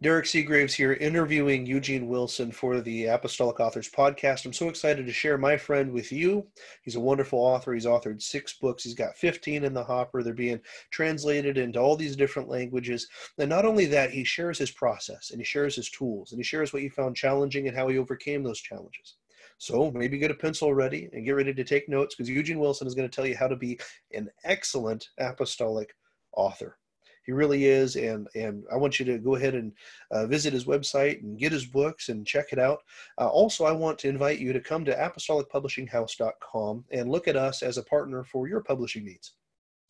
[0.00, 4.46] Derrick Seagraves here, interviewing Eugene Wilson for the Apostolic Authors Podcast.
[4.46, 6.46] I'm so excited to share my friend with you.
[6.82, 7.74] He's a wonderful author.
[7.74, 8.84] He's authored six books.
[8.84, 10.22] He's got 15 in the hopper.
[10.22, 10.60] They're being
[10.92, 13.08] translated into all these different languages.
[13.38, 16.44] And not only that, he shares his process and he shares his tools and he
[16.44, 19.16] shares what he found challenging and how he overcame those challenges.
[19.58, 22.86] So maybe get a pencil ready and get ready to take notes because Eugene Wilson
[22.86, 23.80] is going to tell you how to be
[24.14, 25.92] an excellent apostolic
[26.36, 26.78] author.
[27.28, 29.74] He really is, and and I want you to go ahead and
[30.10, 32.78] uh, visit his website and get his books and check it out.
[33.20, 37.62] Uh, also, I want to invite you to come to apostolicpublishinghouse.com and look at us
[37.62, 39.34] as a partner for your publishing needs.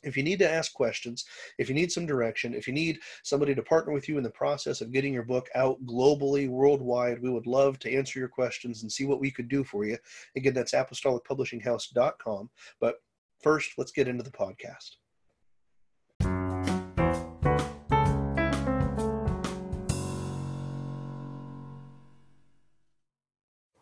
[0.02, 1.26] If you need to ask questions,
[1.58, 4.30] if you need some direction, if you need somebody to partner with you in the
[4.30, 8.82] process of getting your book out globally, worldwide, we would love to answer your questions
[8.82, 9.96] and see what we could do for you.
[10.34, 12.50] Again, that's apostolicpublishinghouse.com.
[12.80, 12.96] But
[13.40, 14.96] first, let's get into the podcast.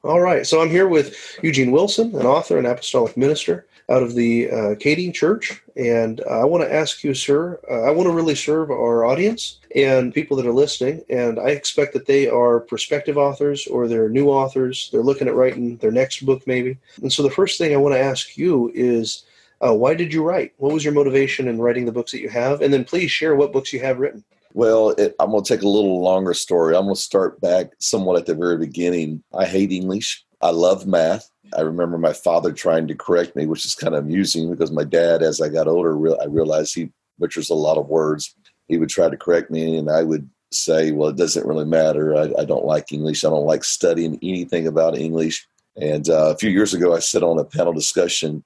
[0.06, 4.14] All right, so I'm here with Eugene Wilson, an author and apostolic minister out of
[4.14, 7.58] the uh, Church, and uh, I want to ask you, sir.
[7.68, 11.48] Uh, I want to really serve our audience and people that are listening, and I
[11.48, 14.90] expect that they are prospective authors or they're new authors.
[14.92, 16.78] They're looking at writing their next book, maybe.
[17.02, 19.24] And so the first thing I want to ask you is,
[19.60, 20.52] uh, why did you write?
[20.58, 22.62] What was your motivation in writing the books that you have?
[22.62, 24.22] And then please share what books you have written.
[24.56, 26.74] Well, it, I'm going to take a little longer story.
[26.74, 29.22] I'm going to start back somewhat at the very beginning.
[29.34, 30.24] I hate English.
[30.40, 31.30] I love math.
[31.54, 34.84] I remember my father trying to correct me, which is kind of amusing because my
[34.84, 38.34] dad, as I got older, I realized he butchers a lot of words.
[38.66, 42.16] He would try to correct me, and I would say, Well, it doesn't really matter.
[42.16, 43.26] I, I don't like English.
[43.26, 45.46] I don't like studying anything about English.
[45.76, 48.42] And uh, a few years ago, I sat on a panel discussion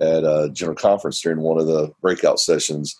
[0.00, 2.96] at a general conference during one of the breakout sessions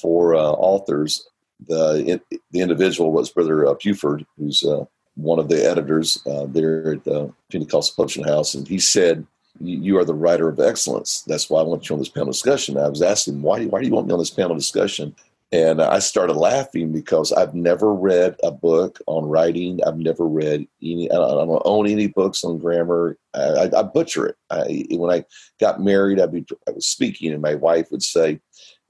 [0.00, 1.28] for uh, authors
[1.66, 6.92] the the individual was Brother uh, Buford, who's uh, one of the editors uh, there
[6.92, 9.26] at the Pentecostal Publishing House, and he said,
[9.60, 11.22] "You are the writer of excellence.
[11.26, 13.64] That's why I want you on this panel discussion." I was asking, "Why?
[13.64, 15.14] Why do you want me on this panel discussion?"
[15.52, 19.80] And I started laughing because I've never read a book on writing.
[19.86, 21.10] I've never read any.
[21.10, 23.16] I don't own any books on grammar.
[23.32, 24.36] I, I, I butcher it.
[24.50, 25.24] I, when I
[25.60, 28.40] got married, I'd be, I was speaking, and my wife would say,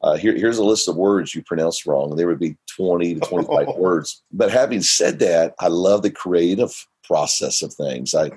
[0.02, 2.10] uh, here, here's a list of words you pronounce wrong.
[2.10, 4.22] And there would be 20 to 25 words.
[4.32, 6.72] But having said that, I love the creative
[7.04, 8.14] process of things.
[8.14, 8.30] I,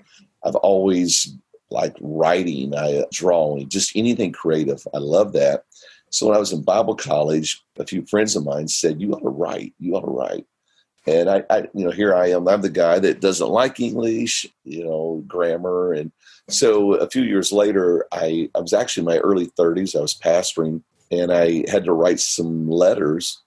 [0.44, 1.36] I've always
[1.70, 4.88] liked writing, I drawing, just anything creative.
[4.94, 5.64] I love that.
[6.12, 9.22] So when I was in Bible college, a few friends of mine said, "You ought
[9.22, 9.74] to write.
[9.78, 10.46] You ought to write."
[11.06, 12.47] And I, I, you know, here I am.
[12.47, 15.94] I'm the guy that doesn't like English, you know, grammar.
[15.94, 16.12] And
[16.50, 19.96] so a few years later, I, I was actually in my early 30s.
[19.96, 23.42] I was pastoring and I had to write some letters,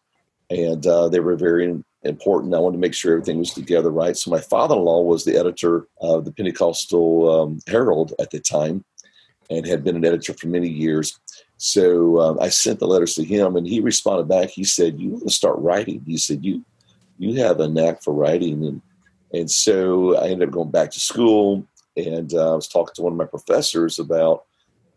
[0.50, 2.54] and uh, they were very important.
[2.54, 4.16] I wanted to make sure everything was together right.
[4.16, 8.84] So my father-in-law was the editor of the Pentecostal um, Herald at the time,
[9.50, 11.18] and had been an editor for many years.
[11.58, 14.50] So um, I sent the letters to him, and he responded back.
[14.50, 16.64] He said, "You want to start writing?" He said, "You
[17.18, 18.82] you have a knack for writing," and
[19.32, 21.64] and so I ended up going back to school,
[21.96, 24.44] and uh, I was talking to one of my professors about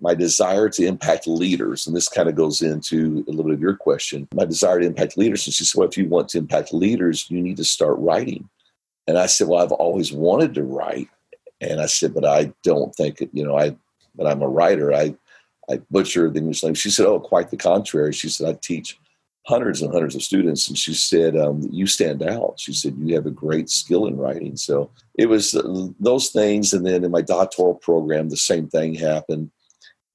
[0.01, 3.61] my desire to impact leaders, and this kind of goes into a little bit of
[3.61, 5.47] your question, my desire to impact leaders.
[5.47, 8.50] And she said, Well, if you want to impact leaders, you need to start writing.
[9.07, 11.09] And I said, Well, I've always wanted to write.
[11.61, 13.75] And I said, But I don't think, you know, I,
[14.16, 14.94] but I'm a writer.
[14.94, 15.16] I,
[15.69, 16.81] I butcher the English language.
[16.81, 18.13] She said, Oh, quite the contrary.
[18.13, 19.00] She said, I teach
[19.47, 20.67] hundreds and hundreds of students.
[20.67, 22.55] And she said, um, You stand out.
[22.57, 24.57] She said, You have a great skill in writing.
[24.57, 26.73] So it was uh, those things.
[26.73, 29.51] And then in my doctoral program, the same thing happened.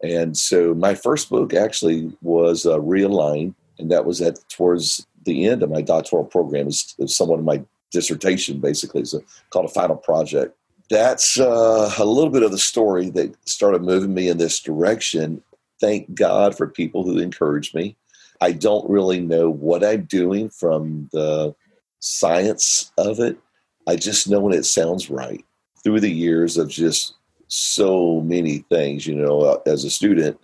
[0.03, 5.47] And so my first book actually was uh, Realign, and that was at towards the
[5.47, 6.69] end of my doctoral program.
[6.69, 7.63] It's, somewhat of my
[7.93, 9.03] dissertation, basically.
[9.03, 9.15] It's
[9.51, 10.57] called a final project.
[10.89, 15.43] That's uh, a little bit of the story that started moving me in this direction.
[15.81, 17.97] Thank God for people who encouraged me.
[18.41, 21.55] I don't really know what I'm doing from the
[22.01, 23.39] science of it.
[23.87, 25.45] I just know when it sounds right.
[25.85, 27.15] Through the years of just
[27.51, 30.41] so many things, you know, uh, as a student,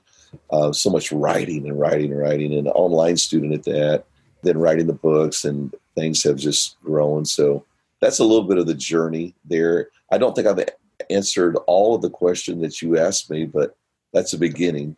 [0.51, 4.05] uh, so much writing and writing and writing, and an online student at that,
[4.43, 7.25] then writing the books, and things have just grown.
[7.25, 7.65] So
[8.01, 9.89] that's a little bit of the journey there.
[10.11, 10.69] I don't think I've
[11.09, 13.77] answered all of the question that you asked me, but
[14.13, 14.97] that's a beginning.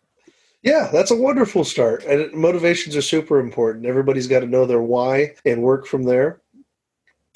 [0.63, 2.03] Yeah, that's a wonderful start.
[2.03, 3.85] And motivations are super important.
[3.85, 6.41] Everybody's got to know their why and work from there.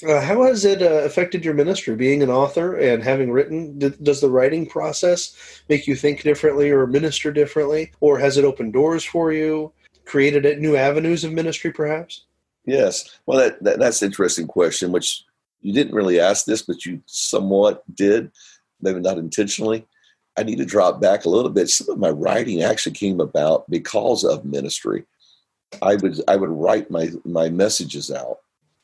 [0.08, 1.96] Uh, how has it uh, affected your ministry?
[1.96, 5.36] Being an author and having written, does the writing process
[5.70, 9.72] make you think differently or minister differently, or has it opened doors for you,
[10.06, 12.26] created new avenues of ministry, perhaps?
[12.66, 13.18] Yes.
[13.26, 15.24] Well, that, that that's an interesting question, which
[15.62, 18.32] you didn't really ask this, but you somewhat did,
[18.82, 19.86] maybe not intentionally.
[20.38, 21.70] I need to drop back a little bit.
[21.70, 25.06] Some of my writing actually came about because of ministry.
[25.82, 28.40] I would I would write my my messages out.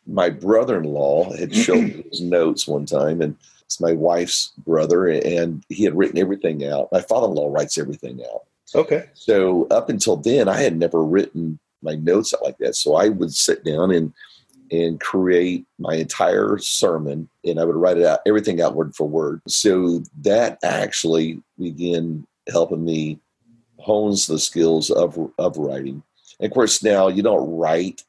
[0.09, 5.63] My brother-in-law had shown me his notes one time, and it's my wife's brother, and
[5.69, 6.91] he had written everything out.
[6.91, 8.41] My father-in-law writes everything out.
[8.75, 9.05] Okay.
[9.13, 12.75] So up until then, I had never written my notes out like that.
[12.75, 14.13] So I would sit down and
[14.71, 19.07] and create my entire sermon and I would write it out, everything out word for
[19.07, 19.41] word.
[19.47, 23.19] So that actually began helping me
[23.77, 26.03] hones the skills of, of writing.
[26.39, 28.03] And of course, now you don't write,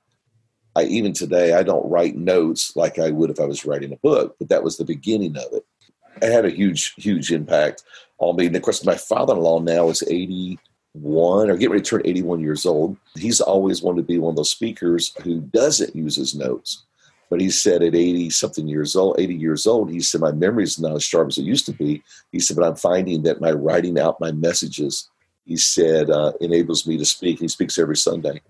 [0.80, 3.96] I, even today, I don't write notes like I would if I was writing a
[3.96, 5.64] book, but that was the beginning of it.
[6.22, 7.84] It had a huge, huge impact
[8.18, 8.46] on me.
[8.46, 10.58] And of course, my father in law now is 81
[11.50, 12.96] or getting ready to turn 81 years old.
[13.16, 16.84] He's always wanted to be one of those speakers who doesn't use his notes.
[17.28, 20.64] But he said at 80 something years old, 80 years old, he said, My memory
[20.64, 22.02] is not as sharp as it used to be.
[22.32, 25.08] He said, But I'm finding that my writing out my messages,
[25.44, 27.38] he said, uh, enables me to speak.
[27.38, 28.40] He speaks every Sunday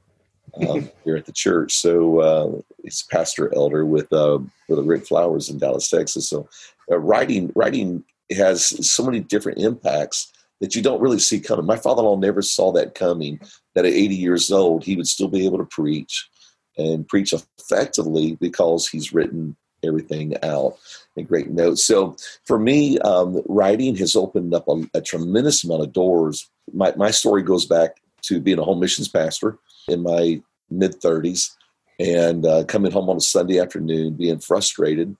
[0.68, 1.74] um, here at the church.
[1.74, 4.38] So uh, he's pastor elder with, uh,
[4.68, 6.28] with Rick Flowers in Dallas, Texas.
[6.28, 6.48] So
[6.90, 8.04] uh, writing, writing
[8.36, 11.66] has so many different impacts that you don't really see coming.
[11.66, 13.40] My father-in-law never saw that coming.
[13.74, 16.28] That at 80 years old, he would still be able to preach
[16.76, 20.76] and preach effectively because he's written everything out
[21.16, 21.82] in great notes.
[21.84, 26.50] So for me, um, writing has opened up a, a, tremendous amount of doors.
[26.72, 27.96] My, my story goes back
[28.30, 30.40] to being a home missions pastor in my
[30.70, 31.50] mid 30s
[31.98, 35.16] and uh, coming home on a Sunday afternoon, being frustrated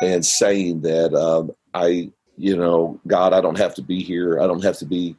[0.00, 4.40] and saying that um, I you know, God, I don't have to be here.
[4.40, 5.16] I don't have to be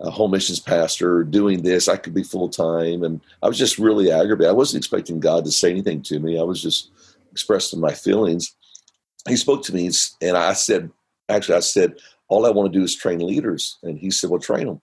[0.00, 1.88] a home missions pastor doing this.
[1.88, 3.02] I could be full time.
[3.02, 4.50] And I was just really aggravated.
[4.50, 6.38] I wasn't expecting God to say anything to me.
[6.38, 6.90] I was just
[7.32, 8.54] expressing my feelings.
[9.28, 9.90] He spoke to me
[10.22, 10.90] and I said,
[11.28, 11.94] actually, I said,
[12.28, 13.78] all I want to do is train leaders.
[13.82, 14.80] And he said, well, train them.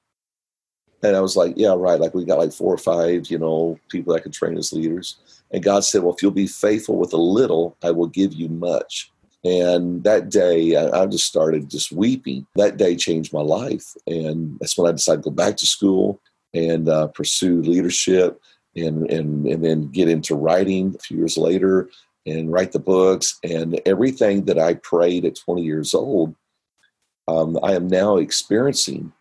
[1.03, 1.99] And I was like, yeah, right.
[1.99, 5.17] Like we got like four or five, you know, people that could train as leaders.
[5.51, 8.47] And God said, well, if you'll be faithful with a little, I will give you
[8.47, 9.11] much.
[9.43, 12.47] And that day, I, just started just weeping.
[12.55, 13.93] That day changed my life.
[14.07, 16.21] And that's when I decided to go back to school
[16.53, 18.41] and uh, pursue leadership
[18.75, 21.89] and, and, and then get into writing a few years later
[22.25, 23.37] and write the books.
[23.43, 26.35] And everything that I prayed at 20 years old,
[27.27, 29.11] um, I am now experiencing.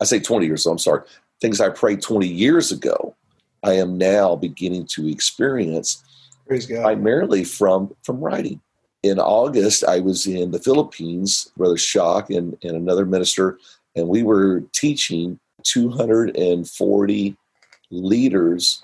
[0.00, 1.02] I say 20 years old, I'm sorry.
[1.40, 3.14] Things I prayed 20 years ago,
[3.62, 6.02] I am now beginning to experience
[6.46, 8.60] primarily from, from writing
[9.04, 13.58] in August, I was in the Philippines, Brother Shock and, and another minister,
[13.94, 17.36] and we were teaching 240
[17.90, 18.82] leaders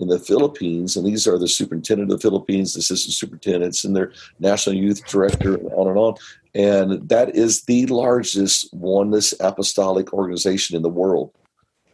[0.00, 3.94] in the Philippines, and these are the superintendent of the Philippines, the assistant superintendents, and
[3.94, 6.14] their national youth director, and on and on.
[6.54, 11.32] And that is the largest oneness apostolic organization in the world.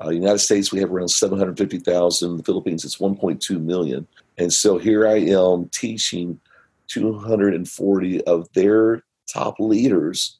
[0.02, 2.30] Uh, United States, we have around 750,000.
[2.30, 4.06] In the Philippines, it's 1.2 million.
[4.38, 6.38] And so here I am teaching
[6.88, 10.38] 240 of their top leaders.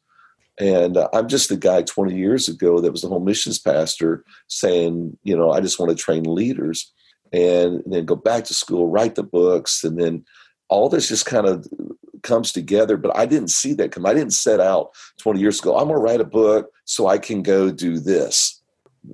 [0.58, 4.24] And uh, I'm just the guy 20 years ago that was the home missions pastor
[4.46, 6.92] saying, you know, I just want to train leaders
[7.32, 10.24] and, then go back to school, write the books, and then
[10.68, 11.66] all this just kind of
[12.22, 12.96] comes together.
[12.96, 14.06] But I didn't see that come.
[14.06, 15.76] I didn't set out 20 years ago.
[15.76, 18.60] I'm going to write a book so I can go do this.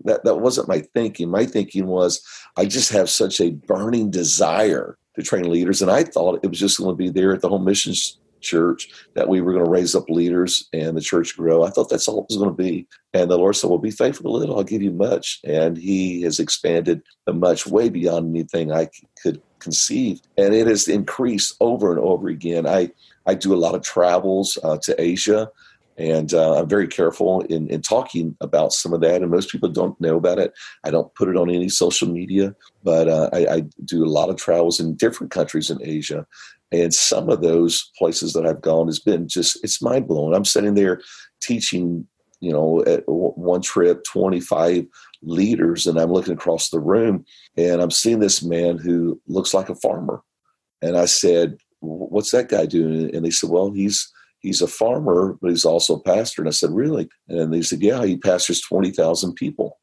[0.04, 1.30] That that wasn't my thinking.
[1.30, 5.82] My thinking was I just have such a burning desire to train leaders.
[5.82, 8.90] And I thought it was just going to be there at the home missions church
[9.14, 11.62] that we were going to raise up leaders and the church grow.
[11.62, 12.86] I thought that's all it was going to be.
[13.14, 15.40] And the Lord said, Well, be faithful a little, I'll give you much.
[15.44, 18.88] And He has expanded the much way beyond anything I
[19.22, 20.20] could conceive.
[20.36, 22.66] And it has increased over and over again.
[22.66, 22.90] I,
[23.26, 25.50] I do a lot of travels uh, to Asia.
[25.98, 29.22] And uh, I'm very careful in, in talking about some of that.
[29.22, 30.52] And most people don't know about it.
[30.84, 34.30] I don't put it on any social media, but uh, I, I, do a lot
[34.30, 36.26] of travels in different countries in Asia.
[36.72, 40.34] And some of those places that I've gone has been just, it's mind blowing.
[40.34, 41.00] I'm sitting there
[41.40, 42.06] teaching,
[42.40, 44.86] you know, at one trip, 25
[45.22, 47.24] leaders, and I'm looking across the room
[47.56, 50.22] and I'm seeing this man who looks like a farmer.
[50.80, 53.14] And I said, What's that guy doing?
[53.14, 54.12] And they said, Well, he's,
[54.42, 56.42] he's a farmer, but he's also a pastor.
[56.42, 57.08] And I said, really?
[57.28, 59.78] And they said, yeah, he pastors 20,000 people.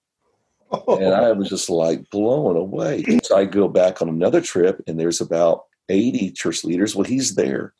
[0.71, 0.97] Oh.
[0.99, 3.03] And I was just like blown away.
[3.23, 6.95] So I go back on another trip, and there's about 80 church leaders.
[6.95, 7.73] Well, he's there.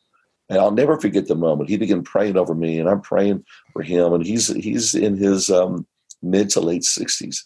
[0.48, 1.70] And I'll never forget the moment.
[1.70, 4.12] He began praying over me, and I'm praying for him.
[4.12, 5.86] And he's he's in his um,
[6.22, 7.38] mid to late 60s.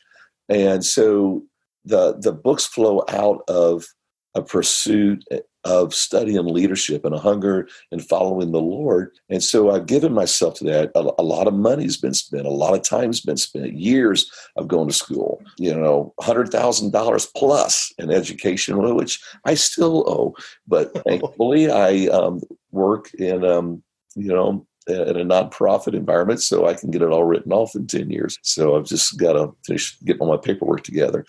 [0.49, 1.45] And so
[1.85, 3.87] the the books flow out of
[4.35, 5.25] a pursuit
[5.65, 9.13] of study and leadership and a hunger and following the Lord.
[9.31, 10.91] And so I've given myself to that.
[10.95, 14.69] A, a, lot of money's been spent, a lot of time's been spent, years of
[14.69, 20.35] going to school, you know, $100,000 plus in education, which I still owe.
[20.67, 23.83] But thankfully, I um, work in, um,
[24.17, 27.87] you know, in a nonprofit environment, so I can get it all written off in
[27.87, 28.39] 10 years.
[28.43, 31.25] So I've just got to finish getting all my paperwork together.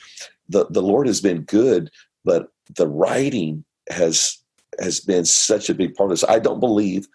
[0.49, 1.89] The, the Lord has been good,
[2.25, 4.37] but the writing has
[4.79, 6.29] has been such a big part of this.
[6.29, 7.07] I don't believe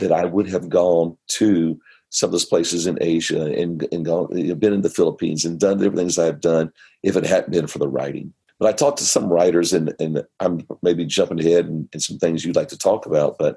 [0.00, 1.78] that I would have gone to
[2.08, 4.28] some of those places in Asia and, and gone,
[4.58, 6.70] been in the Philippines and done everything things I've done
[7.02, 8.32] if it hadn't been for the writing.
[8.58, 12.18] But I talked to some writers, and, and I'm maybe jumping ahead and, and some
[12.18, 13.36] things you'd like to talk about.
[13.38, 13.56] But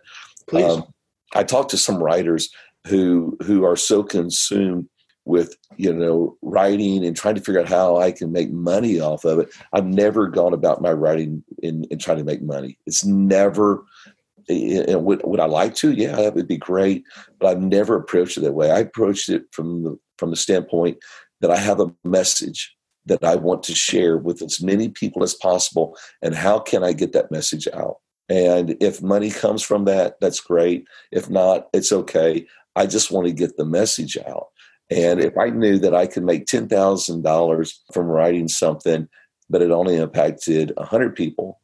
[0.54, 0.86] um,
[1.34, 2.50] I talked to some writers
[2.88, 4.88] who who are so consumed
[5.25, 9.25] with you know writing and trying to figure out how I can make money off
[9.25, 9.50] of it.
[9.74, 12.77] I've never gone about my writing in, in trying to make money.
[12.86, 13.84] It's never.
[14.48, 15.91] And would, would I like to?
[15.91, 17.03] Yeah, that would be great.
[17.39, 18.70] But I've never approached it that way.
[18.70, 21.00] I approached it from the from the standpoint
[21.41, 22.75] that I have a message
[23.08, 25.98] that I want to share with as many people as possible.
[26.22, 27.98] And how can I get that message out?
[28.29, 30.88] And if money comes from that, that's great.
[31.12, 32.48] If not, it's okay.
[32.75, 34.48] I just want to get the message out.
[34.89, 39.08] And if I knew that I could make $10,000 from writing something,
[39.50, 41.60] but it only impacted 100 people,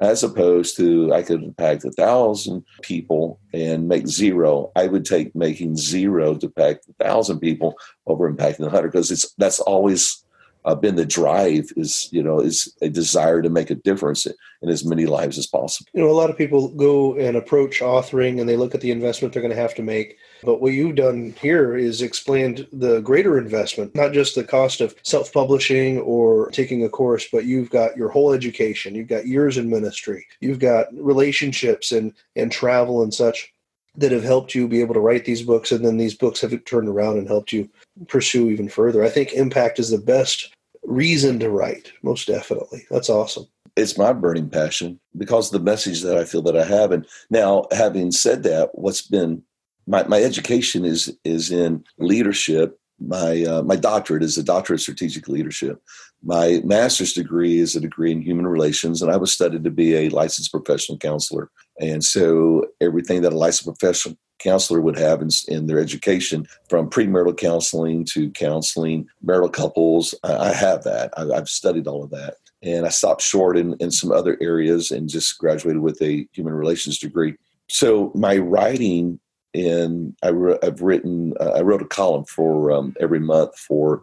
[0.00, 4.72] as opposed to I could impact a thousand people and make zero.
[4.74, 7.74] I would take making zero to impact a thousand people
[8.06, 10.24] over impacting a hundred because it's that's always
[10.64, 14.68] uh, been the drive is you know is a desire to make a difference in
[14.68, 15.88] as many lives as possible.
[15.94, 18.90] You know a lot of people go and approach authoring and they look at the
[18.90, 20.18] investment they're going to have to make.
[20.42, 24.94] But what you've done here is explained the greater investment not just the cost of
[25.02, 29.68] self-publishing or taking a course but you've got your whole education you've got years in
[29.68, 33.52] ministry you've got relationships and and travel and such
[33.96, 36.64] that have helped you be able to write these books and then these books have
[36.64, 37.68] turned around and helped you
[38.08, 39.04] pursue even further.
[39.04, 40.54] I think impact is the best
[40.84, 42.86] reason to write, most definitely.
[42.90, 43.46] That's awesome.
[43.76, 46.92] It's my burning passion because the message that I feel that I have.
[46.92, 49.42] And now, having said that, what's been
[49.86, 52.78] my, my education is is in leadership.
[52.98, 55.82] My uh, my doctorate is a doctorate of strategic leadership.
[56.22, 59.94] My master's degree is a degree in human relations, and I was studied to be
[59.94, 61.50] a licensed professional counselor.
[61.80, 66.90] And so, everything that a licensed professional counselor would have in, in their education from
[66.90, 70.14] premarital counseling to counseling marital couples.
[70.24, 71.12] I, I have that.
[71.16, 72.34] I, have studied all of that.
[72.62, 76.54] And I stopped short in, in some other areas and just graduated with a human
[76.54, 77.36] relations degree.
[77.68, 79.20] So my writing
[79.52, 80.28] in I
[80.62, 84.02] have written uh, I wrote a column for um, every month for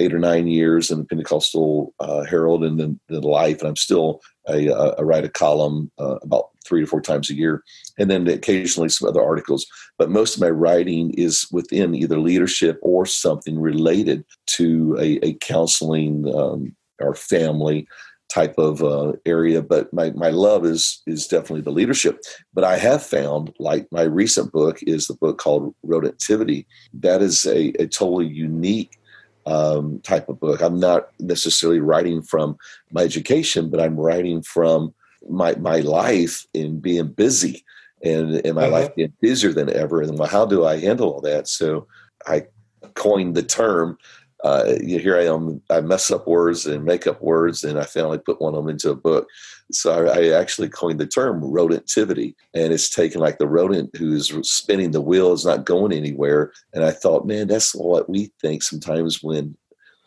[0.00, 3.76] eight or nine years in the Pentecostal uh, Herald and then the Life, and I'm
[3.76, 4.20] still
[4.56, 7.62] a, a write a column uh, about three to four times a year,
[7.98, 9.66] and then occasionally some other articles.
[9.98, 14.24] But most of my writing is within either leadership or something related
[14.56, 17.86] to a, a counseling um, or family
[18.28, 19.60] type of uh, area.
[19.60, 22.20] But my, my love is is definitely the leadership.
[22.54, 26.66] But I have found, like my recent book is the book called Rodentivity.
[26.94, 28.99] That is a, a totally unique
[29.46, 30.60] um, type of book.
[30.60, 32.56] I'm not necessarily writing from
[32.92, 34.94] my education, but I'm writing from
[35.28, 37.64] my my life in being busy
[38.02, 38.72] and in my uh-huh.
[38.72, 40.02] life being busier than ever.
[40.02, 41.48] And how do I handle all that?
[41.48, 41.86] So
[42.26, 42.46] I
[42.94, 43.98] coined the term.
[44.42, 45.60] Uh, here I am.
[45.68, 48.70] I mess up words and make up words, and I finally put one of them
[48.70, 49.28] into a book.
[49.70, 54.32] So I, I actually coined the term rodentivity, and it's taken like the rodent who's
[54.50, 56.52] spinning the wheel is not going anywhere.
[56.72, 59.56] And I thought, man, that's what we think sometimes when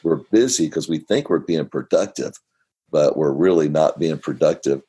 [0.04, 2.34] we're busy because we think we're being productive,
[2.92, 4.82] but we're really not being productive.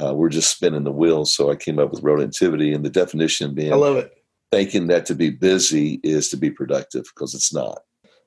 [0.00, 1.24] Uh, we're just spinning the wheel.
[1.24, 4.12] So I came up with rodentivity, and the definition being I love it.
[4.50, 7.78] Thinking that to be busy is to be productive because it's not.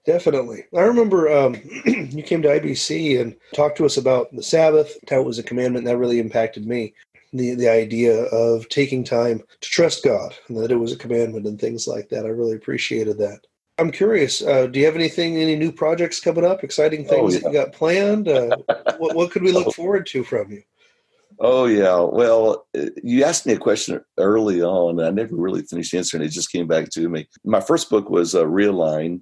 [0.06, 0.66] Definitely.
[0.76, 1.56] I remember um,
[1.86, 5.44] you came to IBC and talked to us about the Sabbath, how it was a
[5.44, 6.94] commandment that really impacted me.
[7.32, 11.48] The, the idea of taking time to trust God and that it was a commandment
[11.48, 12.26] and things like that.
[12.26, 13.48] I really appreciated that.
[13.80, 17.34] I'm curious, uh, do you have anything, any new projects coming up, exciting oh, things
[17.34, 17.40] oh, yeah.
[17.40, 18.28] that you got planned?
[18.28, 18.56] Uh,
[19.00, 20.62] what, what could we look forward to from you?
[21.40, 22.00] Oh yeah.
[22.00, 22.68] Well,
[23.04, 26.24] you asked me a question early on, and I never really finished answering.
[26.24, 27.28] It just came back to me.
[27.44, 29.22] My first book was uh, Realign,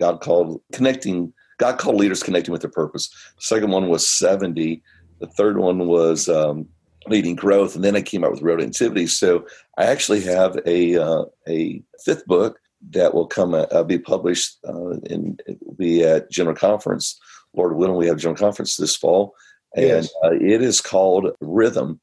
[0.00, 1.32] God called connecting.
[1.58, 3.08] God called leaders connecting with their purpose.
[3.36, 4.82] The second one was 70.
[5.20, 6.68] The third one was um,
[7.08, 9.08] leading growth, and then I came out with rodentivity.
[9.08, 12.58] So I actually have a uh, a fifth book
[12.90, 17.18] that will come uh, be published uh, and it will be at General Conference.
[17.54, 19.34] Lord willing, we have General Conference this fall,
[19.74, 20.14] and Yes.
[20.24, 22.00] uh, it is called Rhythm.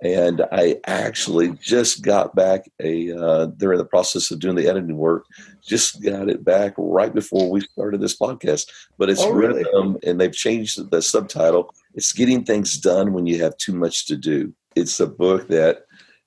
[0.00, 3.10] And I actually just got back a.
[3.12, 5.24] Uh, they're in the process of doing the editing work.
[5.66, 8.70] Just got it back right before we started this podcast.
[8.96, 9.64] But it's Oh, really?
[9.64, 11.74] rhythm, and they've changed the subtitle.
[11.94, 14.54] It's getting things done when you have too much to do.
[14.76, 15.82] It's a book that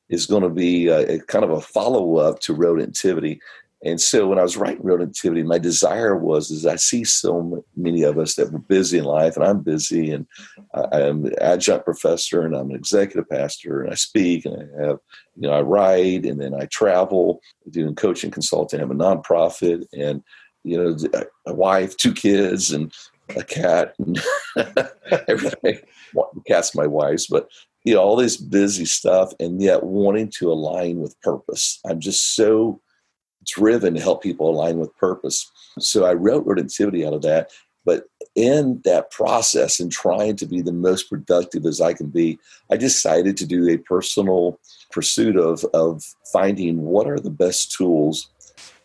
[0.09, 3.39] is going to be a, a kind of a follow up to Rodentivity.
[3.83, 8.03] And so when I was writing Rodentivity, my desire was is I see so many
[8.03, 10.27] of us that were busy in life, and I'm busy, and
[10.75, 14.85] I, I'm an adjunct professor, and I'm an executive pastor, and I speak, and I
[14.85, 14.99] have,
[15.35, 18.79] you know, I write, and then I travel, doing coaching, consulting.
[18.79, 20.23] I have a nonprofit, and
[20.63, 20.95] you know,
[21.47, 22.93] a wife, two kids, and
[23.35, 24.21] a cat, and
[25.27, 25.79] everything.
[26.13, 27.49] The cat's my wife's, but
[27.83, 31.79] you know, all this busy stuff, and yet wanting to align with purpose.
[31.83, 32.79] I'm just so
[33.45, 35.51] driven to help people align with purpose.
[35.79, 37.51] So I wrote Rodentivity out of that.
[37.83, 38.05] But
[38.35, 42.39] in that process and trying to be the most productive as I can be,
[42.71, 44.59] I decided to do a personal
[44.91, 48.29] pursuit of, of finding what are the best tools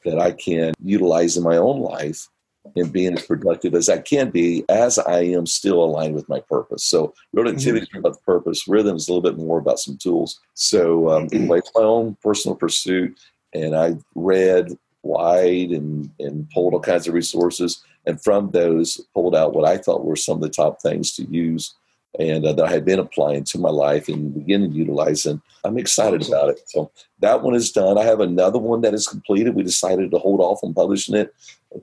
[0.04, 2.28] that I can utilize in my own life
[2.74, 6.40] and being as productive as I can be as I am still aligned with my
[6.40, 6.84] purpose.
[6.84, 8.66] So productivity is about the purpose.
[8.66, 10.40] Rhythm is a little bit more about some tools.
[10.54, 13.18] So um, anyway, my own personal pursuit.
[13.54, 17.82] And I read wide and, and pulled all kinds of resources.
[18.06, 21.24] And from those, pulled out what I thought were some of the top things to
[21.24, 21.74] use
[22.18, 25.26] and uh, that I had been applying to my life and beginning to utilize.
[25.26, 26.60] And I'm excited about it.
[26.66, 27.98] So that one is done.
[27.98, 29.54] I have another one that is completed.
[29.54, 31.34] We decided to hold off on publishing it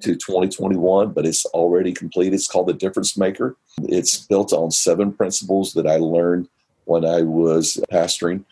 [0.02, 2.34] to 2021, but it's already complete.
[2.34, 3.56] It's called The Difference Maker.
[3.84, 6.50] It's built on seven principles that I learned
[6.86, 8.44] when I was pastoring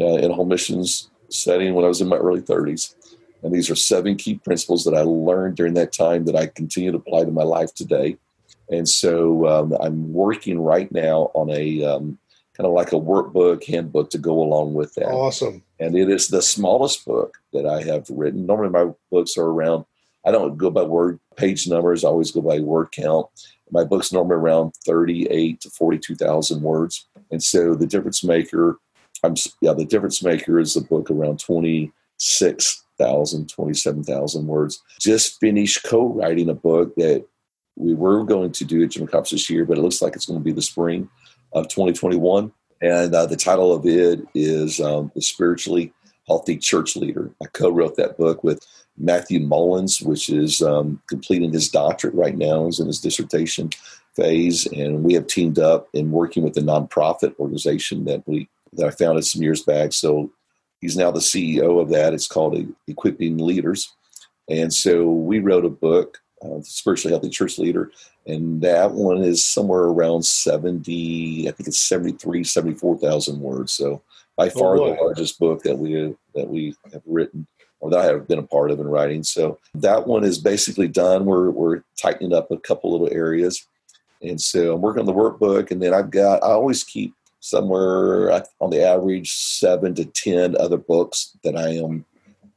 [0.00, 2.94] uh, in home missions setting when I was in my early 30s.
[3.42, 6.90] And these are seven key principles that I learned during that time that I continue
[6.90, 8.16] to apply to my life today.
[8.70, 12.18] And so um, I'm working right now on a um,
[12.56, 15.62] kind of like a workbook, handbook to go along with that Awesome.
[15.78, 18.44] and it is the smallest book that I have written.
[18.46, 19.84] Normally, my books are around.
[20.26, 22.04] I don't go by word page numbers.
[22.04, 23.28] I always go by word count.
[23.70, 28.78] My book's normally around thirty-eight to forty-two thousand words, and so the difference maker.
[29.24, 34.82] I'm yeah, the difference maker is a book around twenty-six thousand, twenty-seven thousand words.
[35.00, 37.24] Just finished co-writing a book that
[37.76, 40.26] we were going to do at Jim Cops this year, but it looks like it's
[40.26, 41.08] going to be the spring
[41.52, 42.52] of 2021.
[42.80, 45.92] And uh, the title of it is um, The Spiritually
[46.26, 47.30] Healthy Church Leader.
[47.42, 48.64] I co wrote that book with
[48.98, 53.70] Matthew Mullins, which is um, completing his doctorate right now, is in his dissertation
[54.14, 54.66] phase.
[54.66, 58.90] And we have teamed up in working with a nonprofit organization that we that I
[58.90, 59.92] founded some years back.
[59.92, 60.30] So
[60.80, 62.14] he's now the CEO of that.
[62.14, 63.92] It's called Equipping Leaders.
[64.48, 67.90] And so we wrote a book, uh, Spiritually Healthy Church Leader,
[68.26, 73.72] and that one is somewhere around 70 i think it's 73 74,000 words.
[73.72, 74.02] So
[74.36, 77.46] by far the largest book that we that we have written
[77.80, 79.22] or that I have been a part of in writing.
[79.22, 81.24] So that one is basically done.
[81.24, 83.66] We're we're tightening up a couple little areas.
[84.22, 85.70] And so I'm working on the workbook.
[85.70, 87.14] And then I've got I always keep
[87.48, 92.04] somewhere on the average 7 to 10 other books that I am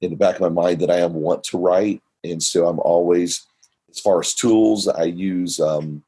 [0.02, 2.80] in the back of my mind that I am want to write and so I'm
[2.80, 3.46] always
[3.90, 6.04] as far as tools, I use um,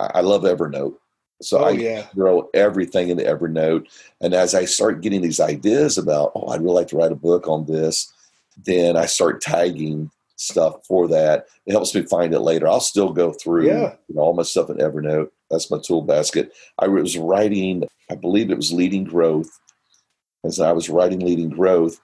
[0.00, 0.94] I I love Evernote.
[1.42, 2.02] So Oh, I yeah.
[2.14, 3.86] throw everything into Evernote.
[4.20, 7.16] And as I start getting these ideas about, oh, I'd really like to write a
[7.28, 8.12] book on this,
[8.64, 11.46] then I start tagging stuff for that.
[11.66, 12.66] It helps me find it later.
[12.66, 13.94] I'll still go through Yeah.
[14.08, 15.30] you know, all my stuff in Evernote.
[15.50, 16.52] That's my tool basket.
[16.78, 19.50] I was writing, I believe it was Leading Growth.
[20.44, 22.00] As I was writing Leading Growth,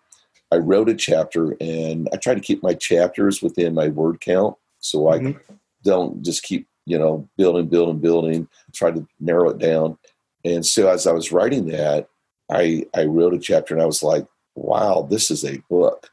[0.53, 4.57] I wrote a chapter and I try to keep my chapters within my word count.
[4.81, 5.41] So I Mhm.
[5.83, 9.99] don't just keep, you know, building, building, building, try to narrow it down.
[10.45, 12.09] And so as I was writing that,
[12.51, 16.11] I I wrote a chapter and I was like, wow, this is a book.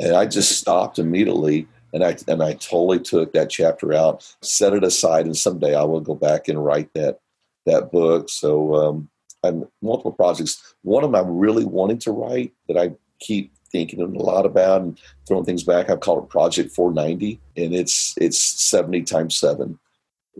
[0.00, 4.74] And I just stopped immediately and I and I totally took that chapter out, set
[4.74, 7.20] it aside, and someday I will go back and write that
[7.66, 8.28] that book.
[8.28, 9.08] So um
[9.44, 10.74] I'm multiple projects.
[10.82, 14.82] One of them I'm really wanting to write that I keep thinking a lot about
[14.82, 15.90] and throwing things back.
[15.90, 19.78] I've called it Project 490, and it's it's 70 times seven.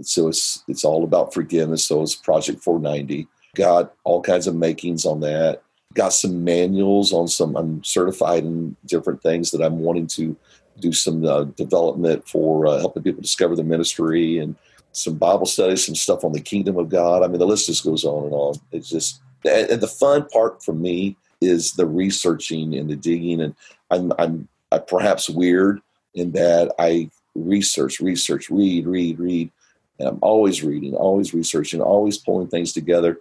[0.03, 1.85] So it's it's all about forgiveness.
[1.85, 3.27] So it's Project 490.
[3.57, 5.63] Got all kinds of makings on that.
[5.95, 7.57] Got some manuals on some.
[7.57, 10.37] I'm certified in different things that I'm wanting to
[10.81, 14.57] do some uh, development for uh, helping people discover the ministry and
[14.93, 17.23] some Bible studies, some stuff on the kingdom of God.
[17.23, 18.55] I mean, the list just goes on and on.
[18.73, 23.41] It's just and, the fun part for me is the researching and the digging.
[23.41, 23.55] And
[23.91, 25.81] I'm I'm, I'm perhaps weird
[26.15, 29.51] in that I research, research, read, read, read.
[29.99, 33.19] And I'm always reading, always researching, always pulling things together.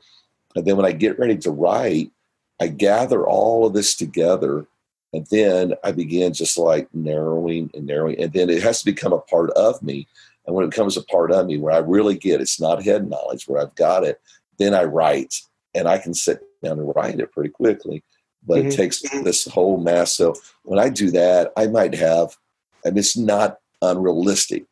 [0.55, 2.11] And then when I get ready to write,
[2.59, 4.65] I gather all of this together
[5.13, 8.19] and then I begin just like narrowing and narrowing.
[8.19, 10.07] And then it has to become a part of me.
[10.45, 13.09] And when it becomes a part of me, where I really get it's not head
[13.09, 14.19] knowledge, where I've got it,
[14.57, 15.35] then I write
[15.73, 18.03] and I can sit down and write it pretty quickly.
[18.45, 18.69] But mm-hmm.
[18.69, 20.13] it takes this whole mass.
[20.13, 22.35] So when I do that, I might have,
[22.83, 24.65] and it's not unrealistic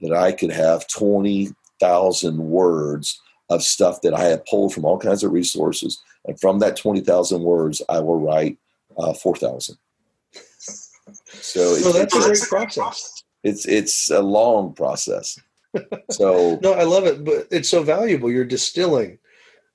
[0.00, 5.22] that I could have 20,000 words of stuff that I have pulled from all kinds
[5.22, 6.02] of resources.
[6.26, 8.58] And from that 20,000 words, I will write
[8.98, 9.76] uh, 4,000.
[11.28, 13.22] So well, that's a great process.
[13.44, 15.38] It's, it's a long process.
[16.10, 18.30] So no, I love it, but it's so valuable.
[18.30, 19.18] You're distilling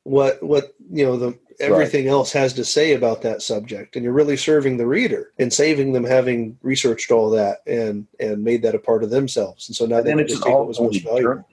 [0.03, 2.11] what, what, you know, the, everything right.
[2.11, 5.93] else has to say about that subject and you're really serving the reader and saving
[5.93, 9.85] them having researched all that and and made that a part of themselves and so
[9.85, 11.47] now they just what was most valuable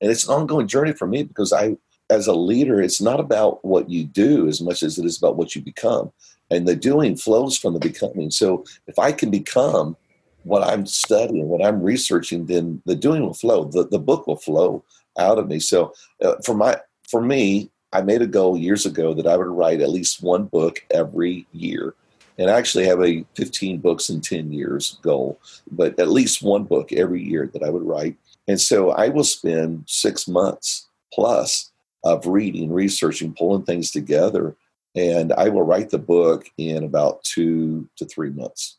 [0.00, 1.76] and it's an ongoing journey for me because i
[2.10, 5.36] as a leader it's not about what you do as much as it is about
[5.36, 6.12] what you become
[6.50, 8.30] and the doing flows from the becoming.
[8.30, 9.96] So if I can become
[10.44, 13.64] what I'm studying, what I'm researching, then the doing will flow.
[13.64, 14.84] The, the book will flow
[15.18, 15.60] out of me.
[15.60, 19.46] So uh, for my for me, I made a goal years ago that I would
[19.46, 21.94] write at least one book every year.
[22.38, 25.40] And I actually have a 15 books in 10 years goal,
[25.72, 28.16] but at least one book every year that I would write.
[28.46, 31.72] And so I will spend six months plus
[32.04, 34.54] of reading, researching, pulling things together
[34.98, 38.78] and I will write the book in about two to three months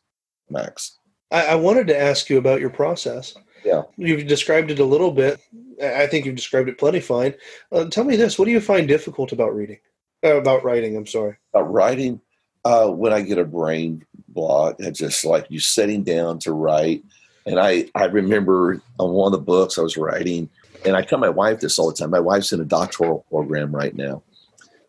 [0.50, 0.98] max.
[1.30, 3.34] I, I wanted to ask you about your process.
[3.64, 3.82] Yeah.
[3.96, 5.40] You've described it a little bit.
[5.82, 7.34] I think you've described it plenty fine.
[7.72, 9.78] Uh, tell me this: What do you find difficult about reading?
[10.24, 10.96] Uh, about writing?
[10.96, 11.36] I'm sorry.
[11.54, 12.20] About writing,
[12.64, 17.02] uh, when I get a brain block, it's just like you sitting down to write.
[17.46, 20.48] And I, I remember on one of the books I was writing,
[20.84, 22.10] and I tell my wife this all the time.
[22.10, 24.22] My wife's in a doctoral program right now,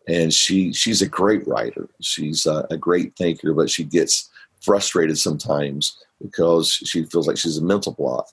[0.08, 1.88] and she she's a great writer.
[2.00, 7.58] She's a, a great thinker, but she gets frustrated sometimes because she feels like she's
[7.58, 8.26] a mental block.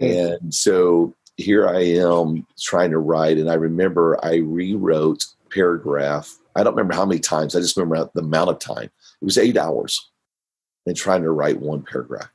[0.00, 0.44] Mm-hmm.
[0.44, 6.36] And so here I am trying to write, and I remember I rewrote paragraph.
[6.54, 7.56] I don't remember how many times.
[7.56, 8.90] I just remember the amount of time.
[9.20, 10.10] It was eight hours,
[10.86, 12.30] and trying to write one paragraph.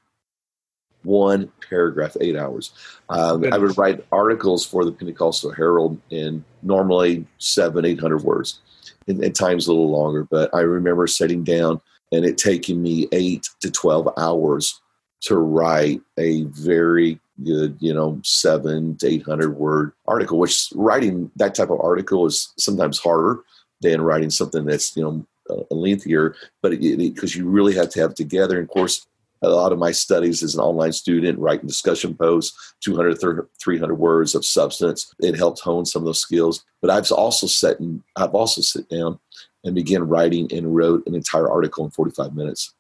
[1.08, 2.74] One paragraph, eight hours.
[3.08, 8.60] Um, I would write articles for the Pentecostal Herald in normally seven, eight hundred words
[9.08, 10.24] and at times a little longer.
[10.24, 14.82] But I remember sitting down and it taking me eight to 12 hours
[15.22, 21.56] to write a very good, you know, seven to 800 word article, which writing that
[21.56, 23.42] type of article is sometimes harder
[23.82, 25.26] than writing something that's, you know,
[25.72, 28.58] a lengthier, but because you really have to have it together.
[28.58, 29.08] And of course,
[29.42, 33.20] a lot of my studies as an online student, writing discussion posts, 200,
[33.62, 35.14] 300 words of substance.
[35.20, 36.64] It helped hone some of those skills.
[36.82, 39.20] But I've also sat and I've also sit down
[39.64, 42.74] and began writing and wrote an entire article in 45 minutes,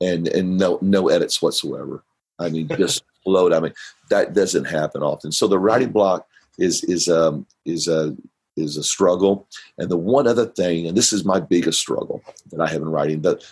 [0.00, 2.04] and and no no edits whatsoever.
[2.38, 3.52] I mean, just flowed.
[3.52, 3.74] I mean,
[4.10, 5.32] that doesn't happen often.
[5.32, 6.26] So the writing block
[6.58, 8.16] is is um is a
[8.58, 9.46] is a struggle.
[9.78, 12.88] And the one other thing, and this is my biggest struggle that I have in
[12.88, 13.44] writing, that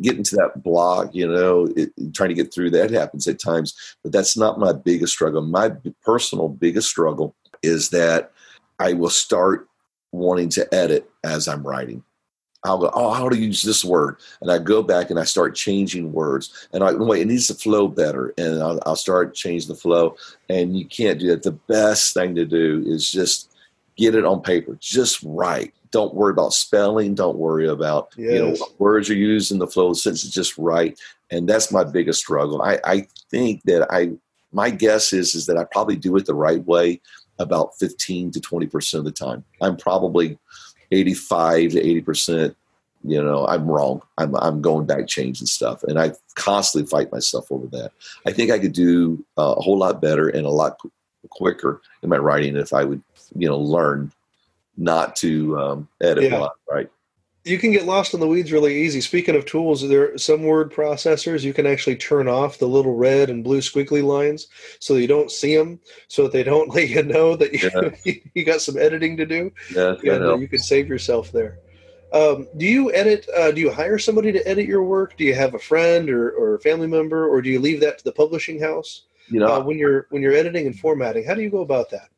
[0.00, 3.96] getting to that block, you know, it, trying to get through that happens at times,
[4.02, 5.42] but that's not my biggest struggle.
[5.42, 5.72] My
[6.04, 8.32] personal biggest struggle is that
[8.78, 9.68] I will start
[10.12, 12.02] wanting to edit as I'm writing.
[12.64, 14.18] I'll go, oh, how to use this word?
[14.40, 16.68] And I go back and I start changing words.
[16.72, 18.32] And I wait, it needs to flow better.
[18.38, 20.16] And I'll, I'll start changing the flow.
[20.48, 21.42] And you can't do that.
[21.42, 23.51] The best thing to do is just
[23.96, 24.76] get it on paper.
[24.80, 25.74] Just write.
[25.90, 27.14] Don't worry about spelling.
[27.14, 28.32] Don't worry about yes.
[28.32, 30.22] you know what words you use in the flow of the sentence.
[30.30, 30.98] Just write.
[31.30, 32.62] And that's my biggest struggle.
[32.62, 34.12] I, I think that I
[34.52, 37.00] my guess is is that I probably do it the right way
[37.38, 39.44] about 15 to 20 percent of the time.
[39.60, 40.38] I'm probably
[40.90, 42.56] 85 to 80 percent.
[43.04, 44.00] You know, I'm wrong.
[44.16, 47.92] I'm I'm going back changing stuff, and I constantly fight myself over that.
[48.26, 50.78] I think I could do uh, a whole lot better and a lot
[51.30, 53.02] quicker in my writing if I would
[53.34, 54.12] you know learn
[54.76, 56.38] not to um, edit yeah.
[56.38, 56.90] a lot, right?
[57.44, 59.00] You can get lost in the weeds really easy.
[59.00, 62.94] Speaking of tools, there are some word processors you can actually turn off the little
[62.94, 64.46] red and blue squiggly lines
[64.78, 67.70] so you don't see them, so that they don't let you know that you,
[68.04, 68.14] yeah.
[68.34, 69.52] you got some editing to do.
[69.74, 69.96] Yeah,
[70.36, 71.58] you can save yourself there.
[72.12, 73.26] Um, do you edit?
[73.36, 75.16] Uh, do you hire somebody to edit your work?
[75.16, 77.98] Do you have a friend or, or a family member, or do you leave that
[77.98, 79.04] to the publishing house?
[79.28, 81.90] You know, uh, when you're when you're editing and formatting, how do you go about
[81.90, 82.10] that?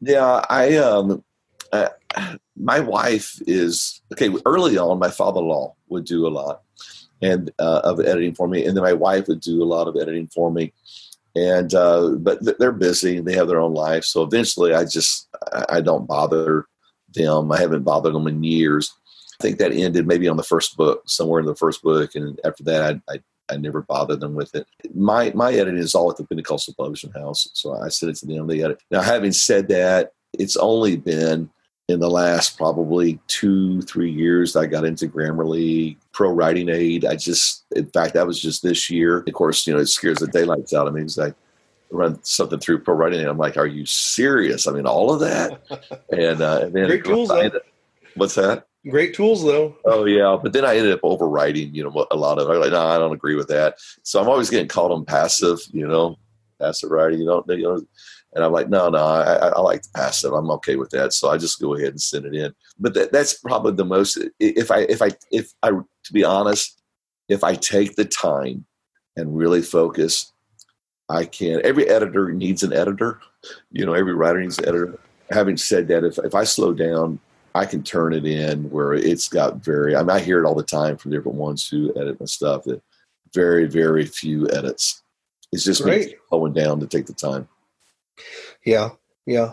[0.00, 1.24] Yeah, I um,
[1.72, 1.88] uh,
[2.56, 4.30] my wife is okay.
[4.44, 6.62] Early on, my father-in-law would do a lot
[7.22, 9.96] and uh, of editing for me, and then my wife would do a lot of
[9.96, 10.72] editing for me.
[11.34, 13.20] and uh, but they're busy.
[13.20, 14.04] They have their own life.
[14.04, 15.28] So eventually, I just
[15.68, 16.66] I don't bother
[17.14, 17.52] them.
[17.52, 18.92] I haven't bothered them in years.
[19.38, 22.40] I think that ended maybe on the first book, somewhere in the first book, and
[22.44, 24.66] after that, I, I I never bothered them with it.
[24.94, 28.26] My my editing is all at the Pentecostal Publishing House, so I send it to
[28.26, 28.46] them.
[28.46, 28.82] They edit.
[28.90, 31.50] Now, having said that, it's only been
[31.88, 37.04] in the last probably two three years I got into Grammarly, Pro Writing Aid.
[37.04, 39.18] I just, in fact, that was just this year.
[39.26, 41.34] Of course, you know, it scares the daylights out of me because I
[41.90, 43.28] run something through Pro Writing Aid.
[43.28, 44.66] I'm like, are you serious?
[44.66, 45.60] I mean, all of that,
[46.10, 47.30] and, uh, and then great tools.
[48.16, 48.66] what's that?
[48.88, 49.76] Great tools, though.
[49.84, 51.74] Oh yeah, but then I ended up overwriting.
[51.74, 52.48] You know, a lot of.
[52.48, 53.76] I'm like, no, I don't agree with that.
[54.02, 55.58] So I'm always getting called on passive.
[55.72, 56.16] You know,
[56.60, 57.20] passive writing.
[57.20, 57.44] You.
[57.48, 57.86] You know,
[58.36, 60.34] and I'm like, no, no, I, I like the passive.
[60.34, 61.14] I'm okay with that.
[61.14, 62.54] So I just go ahead and send it in.
[62.78, 64.18] But that, that's probably the most.
[64.38, 66.82] If I, if I, if I, to be honest,
[67.30, 68.66] if I take the time
[69.16, 70.32] and really focus,
[71.08, 71.62] I can.
[71.64, 73.20] Every editor needs an editor.
[73.70, 74.98] You know, every writer needs an editor.
[75.30, 77.18] Having said that, if if I slow down
[77.56, 79.96] I can turn it in where it's got very.
[79.96, 82.64] I mean, I hear it all the time from different ones who edit my stuff
[82.64, 82.82] that
[83.32, 85.02] very, very few edits.
[85.52, 87.48] It's just me slowing down to take the time.
[88.64, 88.90] Yeah,
[89.24, 89.52] yeah.